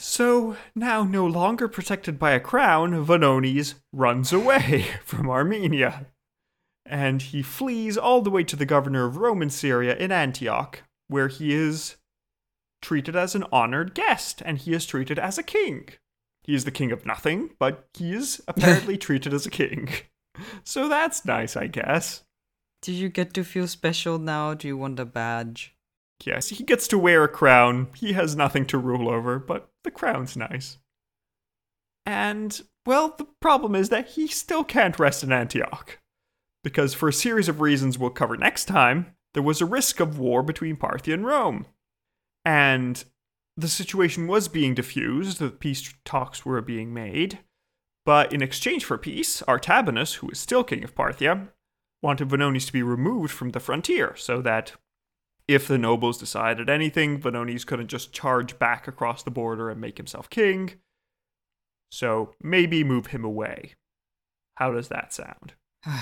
[0.00, 6.06] So, now no longer protected by a crown, Vonones runs away from Armenia.
[6.84, 11.28] And he flees all the way to the governor of Roman Syria in Antioch, where
[11.28, 11.98] he is
[12.82, 15.88] treated as an honored guest, and he is treated as a king.
[16.42, 19.88] He is the king of nothing, but he is apparently treated as a king.
[20.64, 22.24] So that's nice, I guess.
[22.80, 24.54] Do you get to feel special now?
[24.54, 25.76] Do you want a badge?
[26.24, 27.88] Yes, he gets to wear a crown.
[27.94, 30.78] He has nothing to rule over, but the crown's nice.
[32.06, 35.98] And, well, the problem is that he still can't rest in Antioch.
[36.64, 40.18] Because, for a series of reasons we'll cover next time, there was a risk of
[40.18, 41.66] war between Parthia and Rome.
[42.44, 43.04] And
[43.56, 47.40] the situation was being diffused, the peace talks were being made.
[48.04, 51.48] But in exchange for peace, Artabanus, who is still king of Parthia,
[52.02, 54.72] wanted Vonones to be removed from the frontier so that
[55.46, 59.98] if the nobles decided anything, Vonones couldn't just charge back across the border and make
[59.98, 60.74] himself king.
[61.90, 63.74] So maybe move him away.
[64.56, 65.54] How does that sound?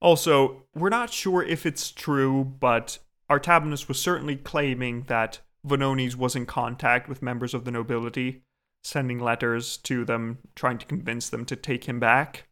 [0.00, 2.98] also, we're not sure if it's true, but
[3.30, 8.42] Artabanus was certainly claiming that Vonones was in contact with members of the nobility,
[8.84, 12.46] sending letters to them, trying to convince them to take him back.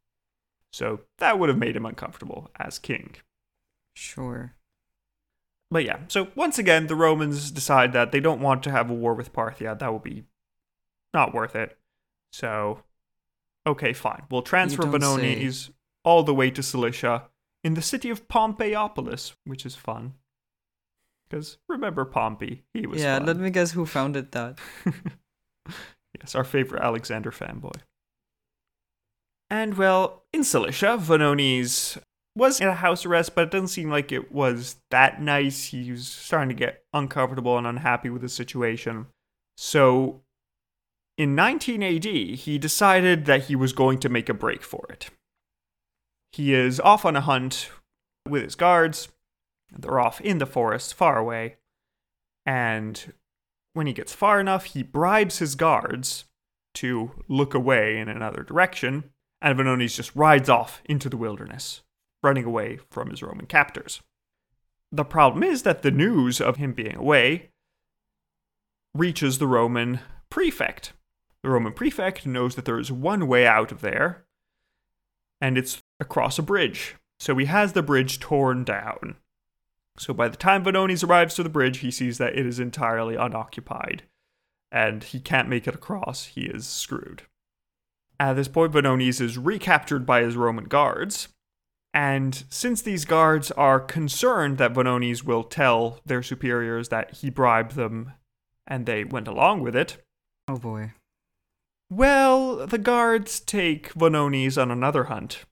[0.72, 3.16] So that would have made him uncomfortable as king.
[3.94, 4.54] Sure.
[5.70, 8.94] But yeah, so once again, the Romans decide that they don't want to have a
[8.94, 9.78] war with Parthia.
[9.78, 10.24] That would be
[11.12, 11.78] not worth it.
[12.32, 12.82] So,
[13.66, 14.24] okay, fine.
[14.30, 15.70] We'll transfer don't Vonones
[16.04, 17.24] all the way to Cilicia
[17.62, 20.14] in the city of Pompeiopolis, which is fun.
[21.28, 23.26] Because remember Pompey, he was yeah, fun.
[23.26, 24.58] let me guess who founded that.
[26.20, 27.76] yes, our favorite Alexander fanboy.
[29.50, 31.98] And well, in Cilicia, Vonones
[32.36, 35.66] was in a house arrest, but it doesn't seem like it was that nice.
[35.66, 39.06] He was starting to get uncomfortable and unhappy with the situation.
[39.56, 40.22] So
[41.16, 45.10] in 19 AD, he decided that he was going to make a break for it.
[46.32, 47.70] He is off on a hunt
[48.28, 49.08] with his guards.
[49.76, 51.56] They're off in the forest, far away.
[52.46, 53.12] And
[53.72, 56.24] when he gets far enough, he bribes his guards
[56.74, 59.10] to look away in another direction,
[59.40, 61.82] and Vonones just rides off into the wilderness,
[62.22, 64.02] running away from his Roman captors.
[64.90, 67.50] The problem is that the news of him being away
[68.94, 70.92] reaches the Roman prefect.
[71.42, 74.24] The Roman prefect knows that there is one way out of there,
[75.40, 76.96] and it's across a bridge.
[77.20, 79.16] So he has the bridge torn down.
[79.96, 83.14] So by the time Vonones arrives to the bridge, he sees that it is entirely
[83.16, 84.02] unoccupied
[84.72, 86.26] and he can't make it across.
[86.26, 87.22] He is screwed.
[88.18, 91.28] At this point, Vonones is recaptured by his Roman guards.
[91.92, 97.76] And since these guards are concerned that Vonones will tell their superiors that he bribed
[97.76, 98.12] them
[98.66, 99.98] and they went along with it,
[100.48, 100.92] Oh boy.
[101.88, 105.44] well, the guards take Vonones on another hunt.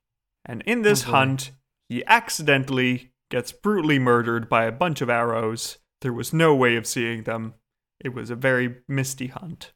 [0.45, 1.53] And in this Oh, hunt,
[1.89, 5.79] he accidentally gets brutally murdered by a bunch of arrows.
[6.03, 7.55] There was no way of seeing them.
[7.99, 9.73] It was a very misty hunt.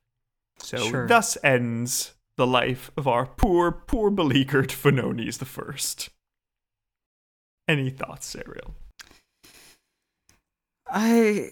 [0.59, 1.07] So Sure.
[1.07, 6.11] thus ends the life of our poor, poor beleaguered Vonones the First.
[7.67, 8.75] Any thoughts, Ariel?
[10.87, 11.51] I.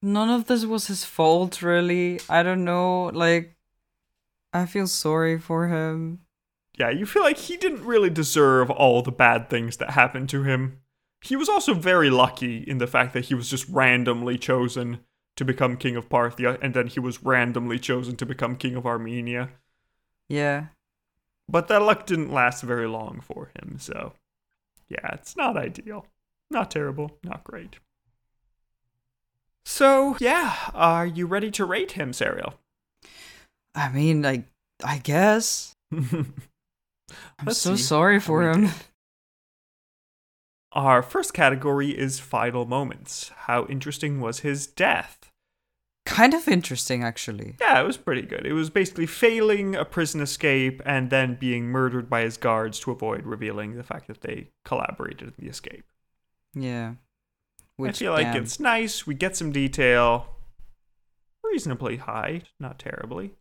[0.00, 2.20] None of this was his fault, really.
[2.28, 3.06] I don't know.
[3.12, 3.54] Like,
[4.52, 6.20] I feel sorry for him.
[6.76, 10.42] Yeah, you feel like he didn't really deserve all the bad things that happened to
[10.42, 10.80] him.
[11.22, 15.00] He was also very lucky in the fact that he was just randomly chosen
[15.36, 18.86] to become king of Parthia, and then he was randomly chosen to become king of
[18.86, 19.50] Armenia.
[20.28, 20.66] Yeah.
[21.48, 24.12] But that luck didn't last very long for him, so
[24.88, 26.06] yeah, it's not ideal.
[26.50, 27.78] Not terrible, not great.
[29.64, 32.54] So, yeah, are you ready to rate him, Cyril?
[33.74, 34.44] I mean, like,
[34.84, 35.74] I guess.
[37.38, 38.70] I'm Let's so see sorry for him.
[40.72, 43.30] Our first category is final moments.
[43.36, 45.30] How interesting was his death?
[46.04, 47.56] Kind of interesting, actually.
[47.60, 48.44] Yeah, it was pretty good.
[48.44, 52.90] It was basically failing a prison escape and then being murdered by his guards to
[52.90, 55.84] avoid revealing the fact that they collaborated in the escape.
[56.54, 56.94] Yeah.
[57.82, 58.42] I feel like damn.
[58.42, 59.06] it's nice.
[59.06, 60.26] We get some detail.
[61.42, 63.32] Reasonably high, not terribly.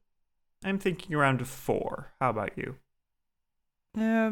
[0.63, 2.13] I'm thinking around a four.
[2.19, 2.75] How about you?
[3.95, 4.31] Yeah.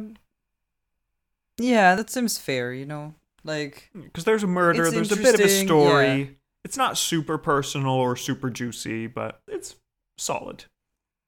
[1.58, 3.14] Yeah, that seems fair, you know?
[3.44, 6.06] Like, Because there's a murder, there's a bit of a story.
[6.22, 6.26] yeah.
[6.64, 9.76] It's not super personal or super juicy, but it's
[10.18, 10.66] solid.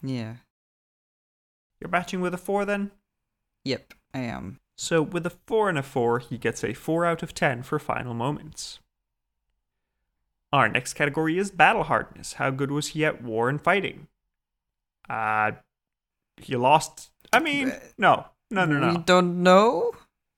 [0.02, 0.36] yeah.
[1.82, 2.92] You're matching with a four then?
[3.66, 4.60] Yep, I am.
[4.78, 7.78] So with a four and a four, he gets a four out of ten for
[7.78, 8.80] final moments.
[10.54, 12.34] Our next category is battle hardness.
[12.34, 14.08] How good was he at war and fighting?
[15.10, 15.52] Uh
[16.38, 18.26] he lost I mean, uh, no.
[18.52, 18.90] No no no.
[18.90, 19.92] We don't know?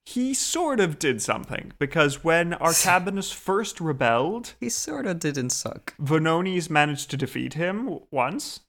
[0.06, 5.96] He sort of did something because when Artabanus first rebelled, He sorta didn't suck.
[5.98, 8.62] Vonones managed to defeat him once,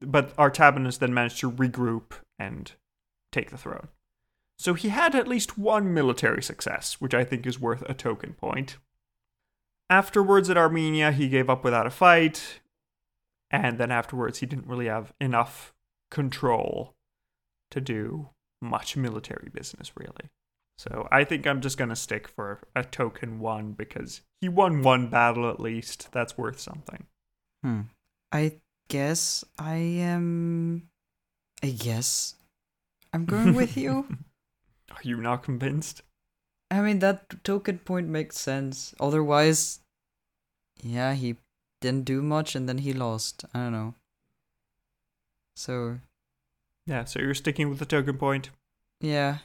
[0.00, 2.72] but Artabanus then managed to regroup and
[3.30, 3.88] take the throne.
[4.58, 8.32] So he had at least one military success, which I think is worth a token
[8.32, 8.78] point.
[9.88, 12.60] Afterwards, at Armenia, he gave up without a fight,
[13.50, 15.74] and then afterwards, he didn't really have enough
[16.10, 16.94] control
[17.70, 20.30] to do much military business, really.
[20.78, 24.82] So I think I'm just going to stick for a token one because he won
[24.82, 26.12] one battle at least.
[26.12, 27.06] That's worth something.
[27.62, 27.80] Hmm.
[28.30, 30.88] I guess I am.
[31.62, 32.36] I guess
[33.12, 34.06] I'm going with you.
[34.92, 36.02] Are you not convinced?
[36.70, 38.94] I mean, that token point makes sense.
[39.00, 39.80] Otherwise,
[40.82, 41.36] yeah, he
[41.80, 43.44] didn't do much and then he lost.
[43.54, 43.94] I don't know.
[45.58, 45.98] So,
[46.86, 48.50] Yeah, so you're sticking with the token point.
[49.00, 49.38] yeah.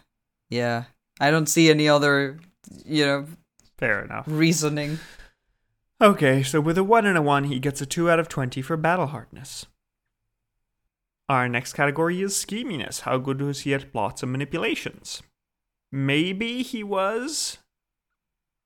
[0.50, 0.84] Yeah.
[1.20, 2.40] I don't see any other,
[2.86, 3.28] you know,
[3.78, 4.26] Fair enough.
[4.28, 5.00] reasoning.
[6.00, 8.62] Okay, so with a 1 and a 1, he gets a 2 out of 20
[8.62, 9.66] for battle hardness.
[11.30, 13.02] Our next category is scheminess.
[13.02, 15.24] How good was he at plots and manipulations?
[15.92, 17.58] Maybe he was.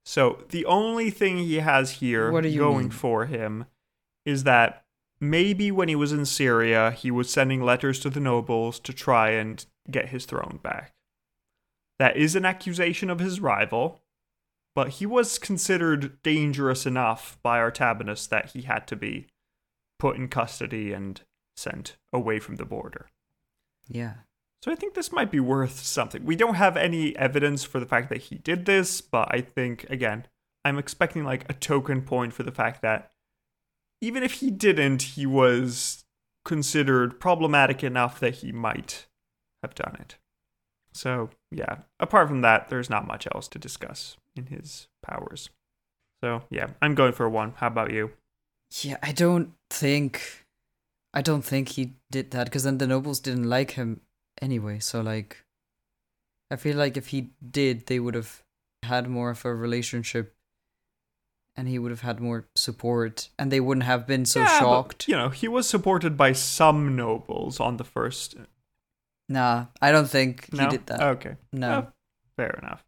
[0.05, 2.89] So the only thing he has here going mean?
[2.91, 3.65] for him
[4.25, 4.83] is that
[5.19, 9.31] maybe when he was in Syria, he was sending letters to the nobles to try
[9.31, 10.93] and get his throne back.
[11.99, 14.01] That is an accusation of his rival,
[14.75, 19.27] but he was considered dangerous enough by Artabanus that he had to be
[19.97, 21.21] put in custody and
[21.55, 23.07] sent away from the border.
[23.87, 24.13] Yeah.
[24.63, 26.25] So I think this might be worth something.
[26.25, 29.85] We don't have any evidence for the fact that he did this, but I think,
[29.89, 30.27] again,
[30.65, 33.11] I'm expecting like a token point for the fact that
[34.01, 36.05] even if he didn't, he was
[36.45, 39.07] considered problematic enough that he might
[39.61, 40.15] have done it.
[40.93, 45.49] So, yeah, apart from that, there's not much else to discuss in his powers.
[46.21, 47.53] So, yeah, I'm going for one.
[47.57, 48.11] How about you?
[48.81, 50.45] Yeah, I don't think
[51.13, 54.01] I don't think he did that because then the nobles didn't like him
[54.41, 54.79] anyway.
[54.79, 55.43] So like,
[56.51, 58.43] I feel like if he did, they would have
[58.83, 60.35] had more of a relationship,
[61.57, 64.59] and he would have had more support, and they wouldn't have been so Yeah, but,
[64.59, 65.07] shocked.
[65.07, 68.35] you know, he was supported by some nobles on the first.
[69.27, 71.01] Nah, I don't think he did that.
[71.01, 71.35] Okay.
[71.51, 71.87] no.
[71.89, 71.91] Oh,
[72.37, 72.85] fair enough.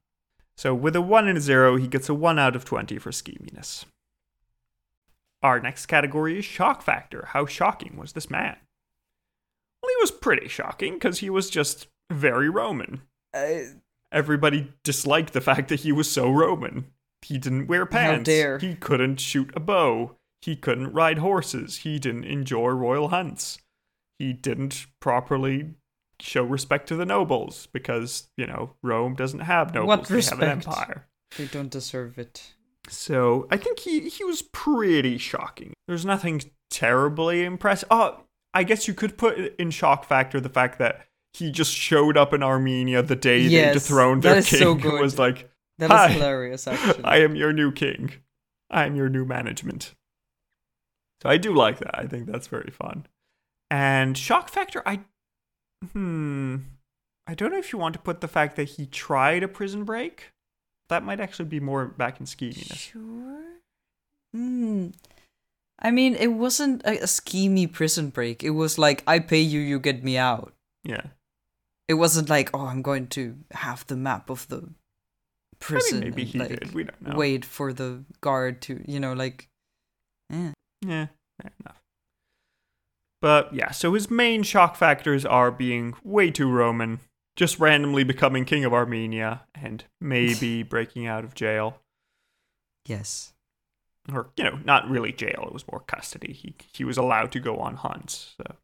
[0.55, 3.11] So with a 1 and a 0, he gets a 1 out of 20 for
[3.11, 3.85] scheminess.
[5.41, 7.25] Our next category is shock factor.
[7.29, 8.57] How shocking was this man?
[9.81, 13.01] Well, he was pretty shocking because he was just very Roman.
[13.33, 13.59] Uh,
[14.11, 16.85] Everybody disliked the fact that he was so Roman.
[17.21, 18.25] He didn't wear pants.
[18.25, 18.59] dare.
[18.59, 20.15] He couldn't shoot a bow.
[20.41, 21.77] He couldn't ride horses.
[21.77, 23.57] He didn't enjoy royal hunts.
[24.17, 25.75] He didn't properly
[26.21, 29.87] show respect to the nobles because, you know, Rome doesn't have nobles.
[29.87, 30.67] What they have an respect?
[30.67, 31.07] empire.
[31.37, 32.53] they don't deserve it.
[32.87, 35.73] So I think he, he was pretty shocking.
[35.87, 37.87] There's nothing terribly impressive.
[37.91, 42.17] Oh, I guess you could put in shock factor the fact that he just showed
[42.17, 45.48] up in Armenia the day they dethroned that their is king so and was like,
[45.79, 46.07] That is Hi.
[46.09, 47.03] hilarious, actually.
[47.03, 48.11] I am your new king.
[48.69, 49.95] I am your new management.
[51.21, 51.97] So I do like that.
[51.97, 53.07] I think that's very fun.
[53.71, 55.01] And shock factor, I
[55.93, 56.57] hmm.
[57.27, 59.83] I don't know if you want to put the fact that he tried a prison
[59.83, 60.33] break.
[60.89, 62.75] That might actually be more back in scheminess.
[62.75, 63.43] Sure.
[64.33, 64.87] Hmm.
[65.77, 68.43] I mean, it wasn't a, a schemy prison break.
[68.43, 70.53] It was like, I pay you, you get me out.
[70.83, 71.03] Yeah.
[71.87, 74.69] It wasn't like, oh, I'm going to have the map of the
[75.61, 75.99] I mean, prison.
[75.99, 76.73] maybe and, he like, did.
[76.73, 77.15] We don't know.
[77.17, 79.47] Wait for the guard to, you know, like,
[80.31, 80.51] eh.
[80.81, 81.07] Yeah,
[81.41, 81.81] fair enough.
[83.21, 86.99] But yeah, so his main shock factors are being way too Roman,
[87.35, 91.81] just randomly becoming king of Armenia, and maybe breaking out of jail.
[92.85, 93.33] Yes.
[94.11, 95.43] or you know, not really jail.
[95.47, 96.31] It was more custody.
[96.31, 98.35] He he was allowed to go on hunts.
[98.37, 98.55] So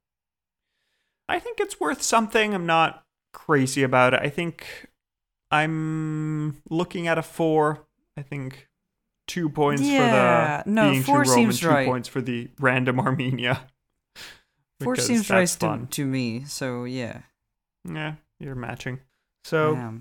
[1.27, 2.53] I think it's worth something.
[2.53, 4.21] I'm not crazy about it.
[4.23, 4.87] I think
[5.51, 7.85] I'm looking at a four.
[8.17, 8.67] I think
[9.27, 11.87] two points Yeah, for the no, being four Roman, two right.
[11.87, 13.67] points for the random Armenia.
[14.81, 17.21] Four seems right to, to me, so yeah.
[17.87, 18.99] Yeah, you're matching.
[19.43, 19.91] So I.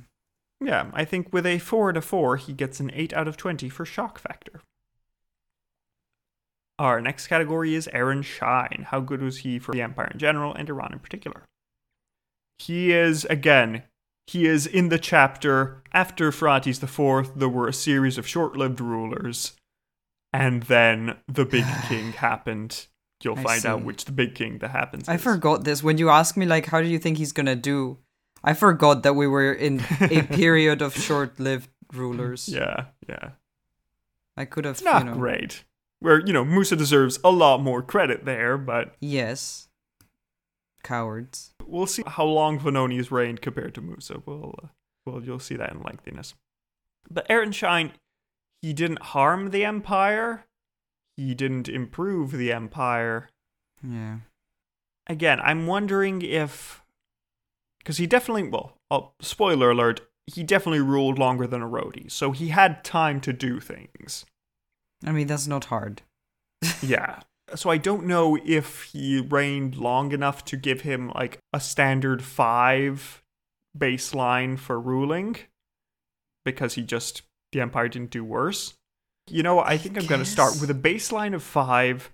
[0.65, 3.69] Yeah, I think with a 4 to 4, he gets an 8 out of 20
[3.69, 4.63] for shock factor.
[6.79, 8.87] Our next category is Aaron Shine.
[8.89, 11.43] How good was he for the Empire in general and Iran in particular?
[12.59, 13.83] He is, again,
[14.27, 18.81] he is in the chapter after Phraates IV, there were a series of short lived
[18.81, 19.53] rulers,
[20.33, 22.87] and then the big king happened.
[23.23, 25.09] You'll I find out which the big king that happens.
[25.09, 25.23] I is.
[25.23, 25.83] forgot this.
[25.83, 27.99] When you asked me, like, how do you think he's gonna do?
[28.43, 32.49] I forgot that we were in a period of short-lived rulers.
[32.49, 33.31] Yeah, yeah.
[34.37, 35.65] I could have, It's not you know, great.
[36.01, 39.69] Where, you know, Musa deserves a lot more credit there, but Yes.
[40.85, 41.55] Cowards.
[41.67, 44.23] we'll see how long Vonones reigned compared to Musa.
[44.25, 44.69] We'll, uh,
[45.07, 46.35] well, you'll see that in lengthiness.
[47.11, 47.93] But Ehrenstein,
[48.63, 50.45] he didn't harm the Empire.
[51.17, 53.29] He didn't improve the Empire.
[53.83, 54.19] Yeah.
[55.07, 56.83] Again, I'm wondering if.
[57.79, 62.49] Because he definitely, well, oh, spoiler alert, he definitely ruled longer than Erodi, so he
[62.49, 64.25] had time to do things.
[65.05, 66.01] I mean, that's not hard.
[66.83, 67.21] yeah.
[67.57, 72.23] So I don't know if he reigned long enough to give him like a standard
[72.23, 73.23] five
[73.77, 75.37] baseline for ruling
[76.45, 78.75] because he just, the Empire didn't do worse.
[79.29, 82.11] You know, I think I'm going to start with a baseline of five,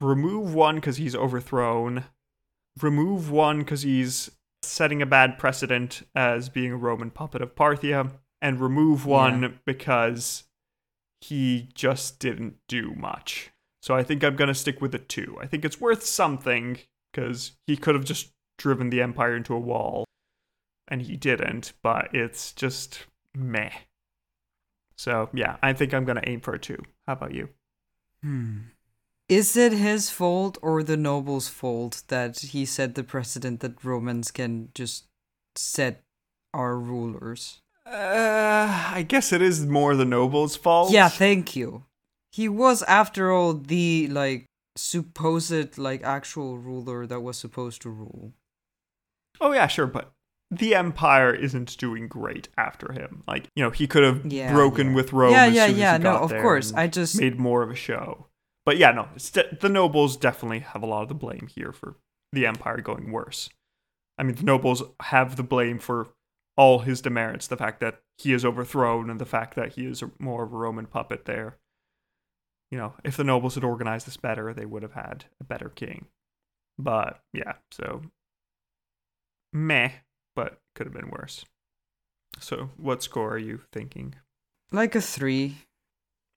[0.00, 2.04] remove one because he's overthrown,
[2.80, 4.30] remove one because he's
[4.62, 8.10] setting a bad precedent as being a Roman puppet of Parthia,
[8.42, 9.48] and remove one Yeah.
[9.64, 10.44] because
[11.20, 13.50] he just didn't do much.
[13.86, 15.38] So I think I'm going to stick with a two.
[15.40, 16.78] I think it's worth something
[17.12, 20.04] because he could have just driven the Empire into a wall
[20.88, 23.70] and he didn't, but it's just meh.
[24.96, 26.82] So yeah, I think I'm going to aim for a two.
[27.06, 27.50] How about you?
[28.24, 28.56] Hmm.
[29.28, 34.32] Is it his fault or the noble's fault that he set the precedent that Romans
[34.32, 35.04] can just
[35.54, 36.02] set
[36.52, 37.60] our rulers?
[37.86, 40.90] Uh, I guess it is more the noble's fault.
[40.90, 41.84] Yeah, thank you.
[42.36, 44.44] He was, after all, the like
[44.76, 48.34] supposed like actual ruler that was supposed to rule.
[49.40, 50.12] Oh yeah, sure, but
[50.50, 53.22] the Empire isn't doing great after him.
[53.26, 54.94] Like you know, he could have Yeah, broken yeah.
[54.94, 55.32] with Rome.
[55.32, 56.74] Yeah, yeah, yeah, no, of course.
[56.74, 58.26] I just- made more of a show.
[58.66, 61.96] But yeah, no, de- the nobles definitely have a lot of the blame here for
[62.32, 63.48] the Empire going worse.
[64.18, 66.08] I mean, the nobles have the blame for
[66.56, 70.02] all his demerits, the fact that he is overthrown and the fact that he is
[70.18, 71.56] more of a Roman puppet there.
[72.70, 75.68] You know, if the nobles had organized this better, they would have had a better
[75.68, 76.06] king.
[76.78, 78.02] But yeah, so
[79.52, 79.90] meh,
[80.34, 81.44] but could have been worse.
[82.38, 84.14] So, what score are you thinking?
[84.72, 85.58] Like a three.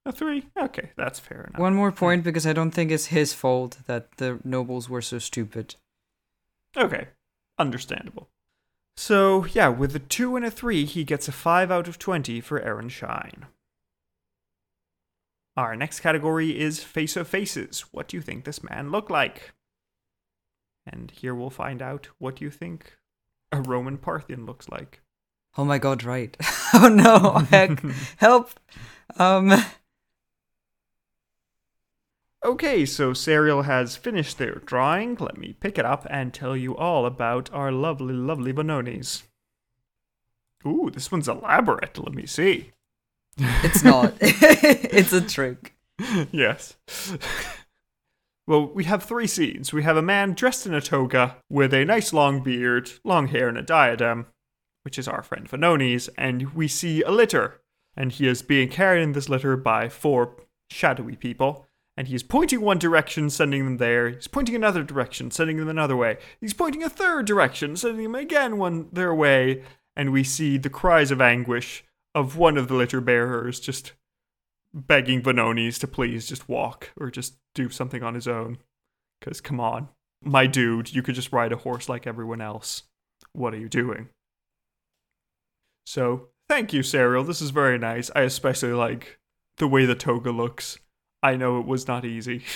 [0.06, 0.46] A three?
[0.58, 1.60] Okay, that's fair enough.
[1.60, 5.20] One more point because I don't think it's his fault that the nobles were so
[5.20, 5.76] stupid.
[6.78, 7.08] Okay,
[7.58, 8.30] understandable.
[8.96, 12.42] So, yeah, with a 2 and a 3, he gets a 5 out of 20
[12.42, 13.46] for Aaron Shine.
[15.60, 17.82] Our next category is Face of Faces.
[17.92, 19.52] What do you think this man looked like?
[20.88, 22.96] And here we'll find out what you think
[23.52, 25.02] a Roman Parthian looks like.
[25.58, 26.38] Oh my god, right.
[26.74, 27.82] oh no, heck,
[28.20, 28.52] help.
[29.18, 29.52] Um,
[32.42, 35.16] Okay, so Cyril has finished their drawing.
[35.16, 39.24] Let me pick it up and tell you all about our lovely, lovely Vonones.
[40.66, 41.98] Ooh, this one's elaborate.
[41.98, 42.72] Let me see.
[43.38, 44.14] It's not.
[44.22, 45.76] it's a trick.
[46.32, 46.76] yes.
[48.48, 49.74] well, we have three scenes.
[49.74, 53.48] We have a man dressed in a toga with a nice long beard, long hair,
[53.48, 54.28] and a diadem,
[54.84, 57.62] which is our friend Vonones, and we see a litter.
[57.96, 60.38] And he is being carried in this litter by four
[60.70, 61.66] shadowy people.
[61.98, 64.10] And he is pointing one direction, sending them there.
[64.10, 66.18] He's pointing another direction, sending them another way.
[66.40, 69.64] He's pointing a third direction, sending them again one their way.
[69.98, 71.84] And we see the cries of anguish
[72.16, 73.94] of one of the litter bearers just
[74.74, 78.58] begging Vonones to please just walk or just do something on his own.
[79.20, 79.90] Because, come on,
[80.24, 82.84] my dude, you could just ride a horse like everyone else.
[83.34, 84.10] What are you doing?
[85.86, 87.24] So, thank you, Cyril.
[87.24, 88.10] This is very nice.
[88.16, 89.20] I especially like
[89.58, 90.80] the way the toga looks.
[91.22, 92.44] I know it was not easy.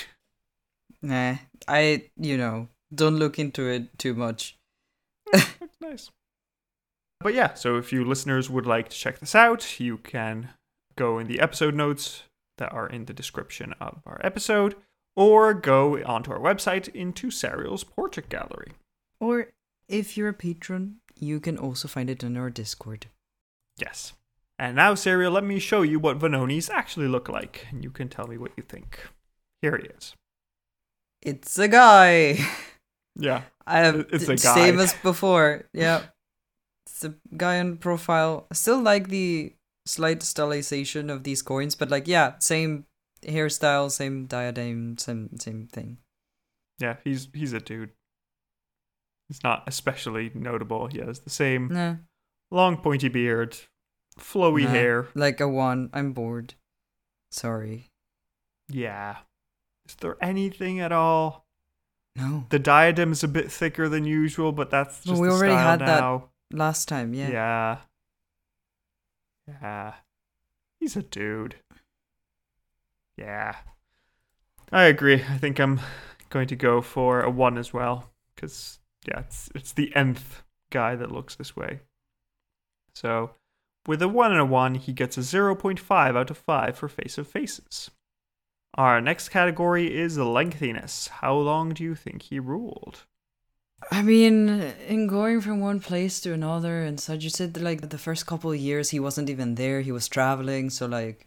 [1.02, 1.36] Nah,
[1.68, 4.56] I, you know, don't look into it too much.
[5.84, 6.10] Nice.
[7.24, 10.50] But yeah, so if you listeners would like to check this out, you can
[10.94, 12.24] go in the episode notes
[12.58, 14.74] that are in the description of our episode,
[15.16, 18.72] or go onto our website into Cyril's portrait gallery.
[19.20, 19.48] Or
[19.88, 23.06] if you're a patron, you can also find it in our Discord.
[23.78, 24.12] Yes.
[24.58, 28.10] And now, Serial, let me show you what Vonones actually look like, and you can
[28.10, 29.00] tell me what you think.
[29.62, 30.14] Here he is.
[31.22, 32.36] It's a guy.
[33.16, 33.44] Yeah.
[33.66, 35.64] I have It's a same as before.
[35.72, 36.02] Yeah,
[37.04, 38.46] a guy on profile.
[38.50, 39.52] I still like the
[39.86, 42.86] slight stylization of these coins, but like, yeah, same
[43.22, 45.98] hairstyle, same diadem, same same thing.
[46.80, 47.90] Yeah, he's he's a dude.
[49.28, 50.86] He's not especially notable.
[50.88, 51.96] He has the same Nah,
[52.50, 53.56] long pointy beard,
[54.18, 55.08] flowy nah, hair.
[55.14, 55.90] like a one.
[55.92, 56.54] I'm bored.
[57.30, 57.86] Sorry.
[58.68, 59.18] Yeah.
[59.88, 61.44] Is there anything at all?
[62.16, 62.46] No.
[62.50, 65.80] The diadem is a bit thicker than usual, but that's Well, we the already had
[65.80, 66.30] that now.
[66.54, 67.30] Last time, yeah.
[67.30, 67.78] Yeah.
[69.48, 69.94] Yeah.
[70.78, 71.56] He's a dude.
[73.16, 73.56] Yeah.
[74.70, 75.16] I agree.
[75.16, 75.80] I think I'm
[76.30, 78.10] going to go for a one as well.
[78.34, 81.80] Because, yeah, it's, it's the nth guy that looks this way.
[82.94, 83.32] So,
[83.86, 87.18] with a one and a one, he gets a 0.5 out of 5 for Face
[87.18, 87.90] of Faces.
[88.74, 91.08] Our next category is lengthiness.
[91.08, 93.06] How long do you think he ruled?
[93.90, 94.48] I mean,
[94.88, 98.50] in going from one place to another and such, you said like the first couple
[98.52, 101.26] of years he wasn't even there, he was traveling, so like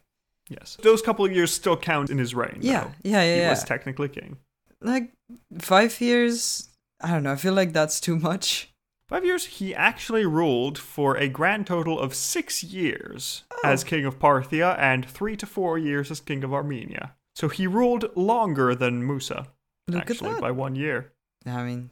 [0.49, 0.77] Yes.
[0.81, 2.59] Those couple of years still count in his reign.
[2.61, 2.91] Yeah, though.
[3.03, 3.49] yeah, yeah, He yeah.
[3.49, 4.37] was technically king.
[4.81, 5.11] like
[5.59, 6.69] five years
[7.01, 8.71] I don't know, I feel like that's too much.
[9.09, 13.59] Five years, he actually ruled for a grand total of six years oh.
[13.63, 13.87] as Oh.
[13.87, 17.13] king of Parthia and three to four years as king of Armenia.
[17.35, 19.47] So he ruled longer than Musa,
[19.87, 20.41] Look actually, at that.
[20.41, 21.13] by one year.
[21.45, 21.91] I mean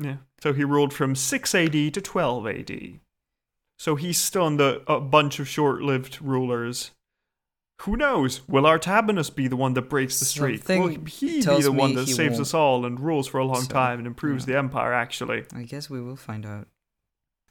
[0.00, 0.16] Yeah.
[0.42, 3.00] So he ruled from 6 AD to 12 AD.
[3.78, 6.92] So he's stunned a, a bunch of short lived rulers.
[7.82, 8.46] Who knows?
[8.48, 10.66] Will Artabanus be the one that breaks the streak?
[10.68, 12.40] Will he be the one that saves won't.
[12.40, 14.52] us all and rules for a long So, time and improves yeah.
[14.52, 15.44] the empire, actually?
[15.52, 16.68] I guess we will find out.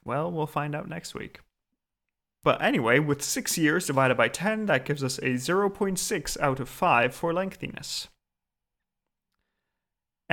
[0.05, 1.39] Well, we'll find out next week.
[2.41, 6.69] But anyway, with 6 years divided by 10, that gives us a 0.6 out of
[6.69, 8.07] 5 for lengthiness.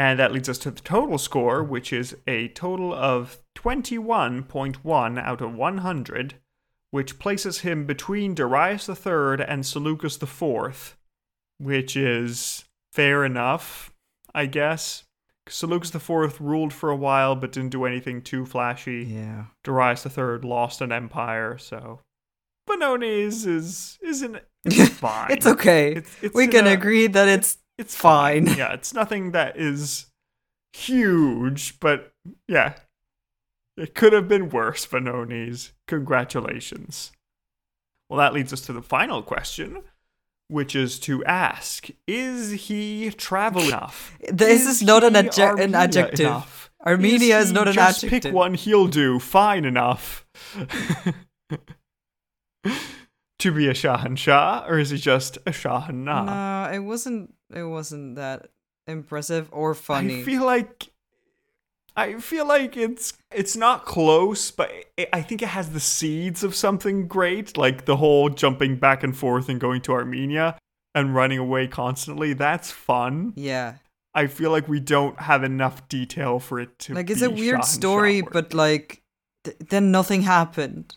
[0.01, 5.41] And that leads us to the total score, which is a total of 21.1 out
[5.43, 6.35] of 100,
[6.91, 10.97] which places him between Darius III and Seleucus IV,
[11.59, 13.93] which is fair enough,
[14.35, 15.05] I guess,
[15.49, 19.05] Seleucus IV ruled for a while but didn't do anything too flashy.
[19.05, 19.47] Yeah.
[19.65, 22.01] Darius III lost an empire, so
[22.69, 25.31] Vonones is isn't it's fine.
[25.31, 25.89] it's okay.
[25.93, 28.47] It's- it's we can a- agree that it's It's fine.
[28.47, 30.07] Yeah, it's nothing that is
[30.75, 32.13] huge, but
[32.47, 32.75] yeah.
[33.79, 35.73] It could have been worse, Vonones.
[35.87, 37.13] Congratulations.
[38.11, 39.83] Well, that leads us to the final question,
[40.49, 44.19] which is to ask Is he travel enough?
[44.31, 46.21] This is not an adje- an adjective.
[46.27, 46.71] enough?
[46.85, 48.25] Armenia is he not an just adjective.
[48.25, 49.19] Pick one he'll do.
[49.19, 50.27] Fine enough.
[53.39, 56.27] to be a Shahanshah, or is he just a Shahanah?
[56.27, 57.33] No, it wasn't.
[57.55, 58.51] It wasn't that
[58.87, 60.21] impressive or funny.
[60.21, 60.89] I feel like
[61.97, 66.45] I feel like it's it's not close, but it, I think it has the seeds
[66.45, 70.59] of something great, like the whole jumping back and forth and going to Armenia
[70.95, 72.33] and running away constantly.
[72.33, 73.33] That's fun.
[73.37, 73.75] yeah,
[74.15, 77.65] I feel like we don't have enough detail for it to like it's a weird
[77.65, 79.03] story, but like
[79.45, 80.97] th- then nothing happened.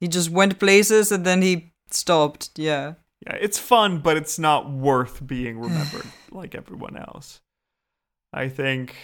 [0.00, 2.50] He just went places and then he stopped.
[2.56, 2.94] Yeah.
[3.26, 7.40] Yeah, it's fun, but it's not worth being remembered like everyone else.
[8.32, 8.94] I think,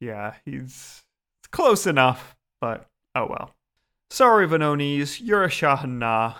[0.00, 1.04] yeah, he's
[1.40, 3.54] it's close enough, but oh well.
[4.10, 6.36] Sorry, Vonones, you're a Shahanah.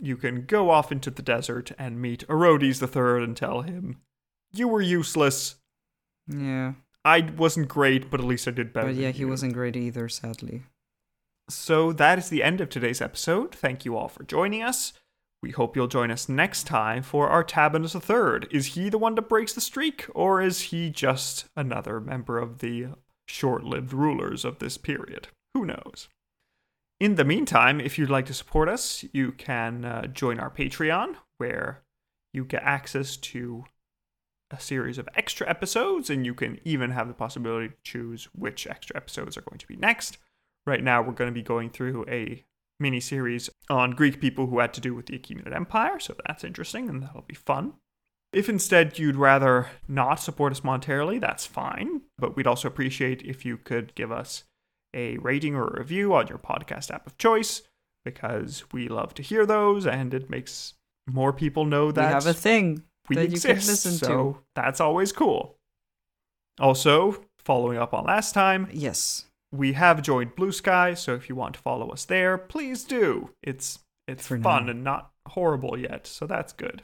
[0.00, 4.00] You can go off into the desert and meet Orodes III and tell him,
[4.52, 5.56] You were useless.
[6.26, 6.72] Yeah.
[7.04, 8.88] I wasn't great, but at least I did better.
[8.88, 10.62] But yeah, he you." wasn't great either, sadly.
[11.48, 13.54] So that is the end of today's episode.
[13.54, 14.94] Thank you all for joining us.
[15.44, 18.48] We hope you'll join us next time for Artabanus III.
[18.50, 22.60] Is he the one that breaks the streak, or is he just another member of
[22.60, 22.86] the
[23.28, 25.28] short lived rulers of this period?
[25.52, 26.08] Who knows?
[26.98, 31.16] In the meantime, if you'd like to support us, you can uh, join our Patreon,
[31.36, 31.82] where
[32.32, 33.64] you get access to
[34.50, 38.66] a series of extra episodes, and you can even have the possibility to choose which
[38.66, 40.16] extra episodes are going to be next.
[40.66, 42.46] Right now, we're going to be going through a
[42.84, 46.44] mini series on Greek people who had to do with the Achaemenid Empire, so that's
[46.44, 47.72] interesting and that'll be fun.
[48.32, 53.44] If instead you'd rather not support us monetarily, that's fine, but we'd also appreciate if
[53.44, 54.44] you could give us
[54.94, 57.62] a rating or a review on your podcast app of choice
[58.04, 60.74] because we love to hear those and it makes
[61.06, 63.44] more people know that we have a thing we that exist.
[63.44, 64.38] you can listen so to.
[64.54, 65.56] that's always cool.
[66.60, 69.26] Also, following up on last time, Yes.
[69.54, 73.30] We have joined Bluesky, so if you want to follow us there, please do.
[73.42, 73.78] It's
[74.08, 74.70] it's For fun now.
[74.72, 76.82] and not horrible yet, so that's good.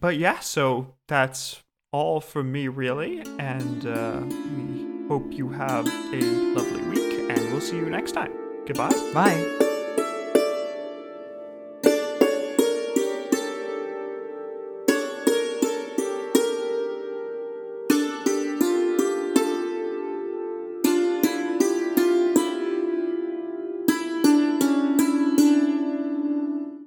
[0.00, 1.60] But yeah, so that's
[1.92, 6.20] all from me really, and uh, we hope you have a
[6.56, 8.32] lovely week, and we'll see you next time.
[8.66, 8.88] Goodbye.
[9.12, 9.59] Bye.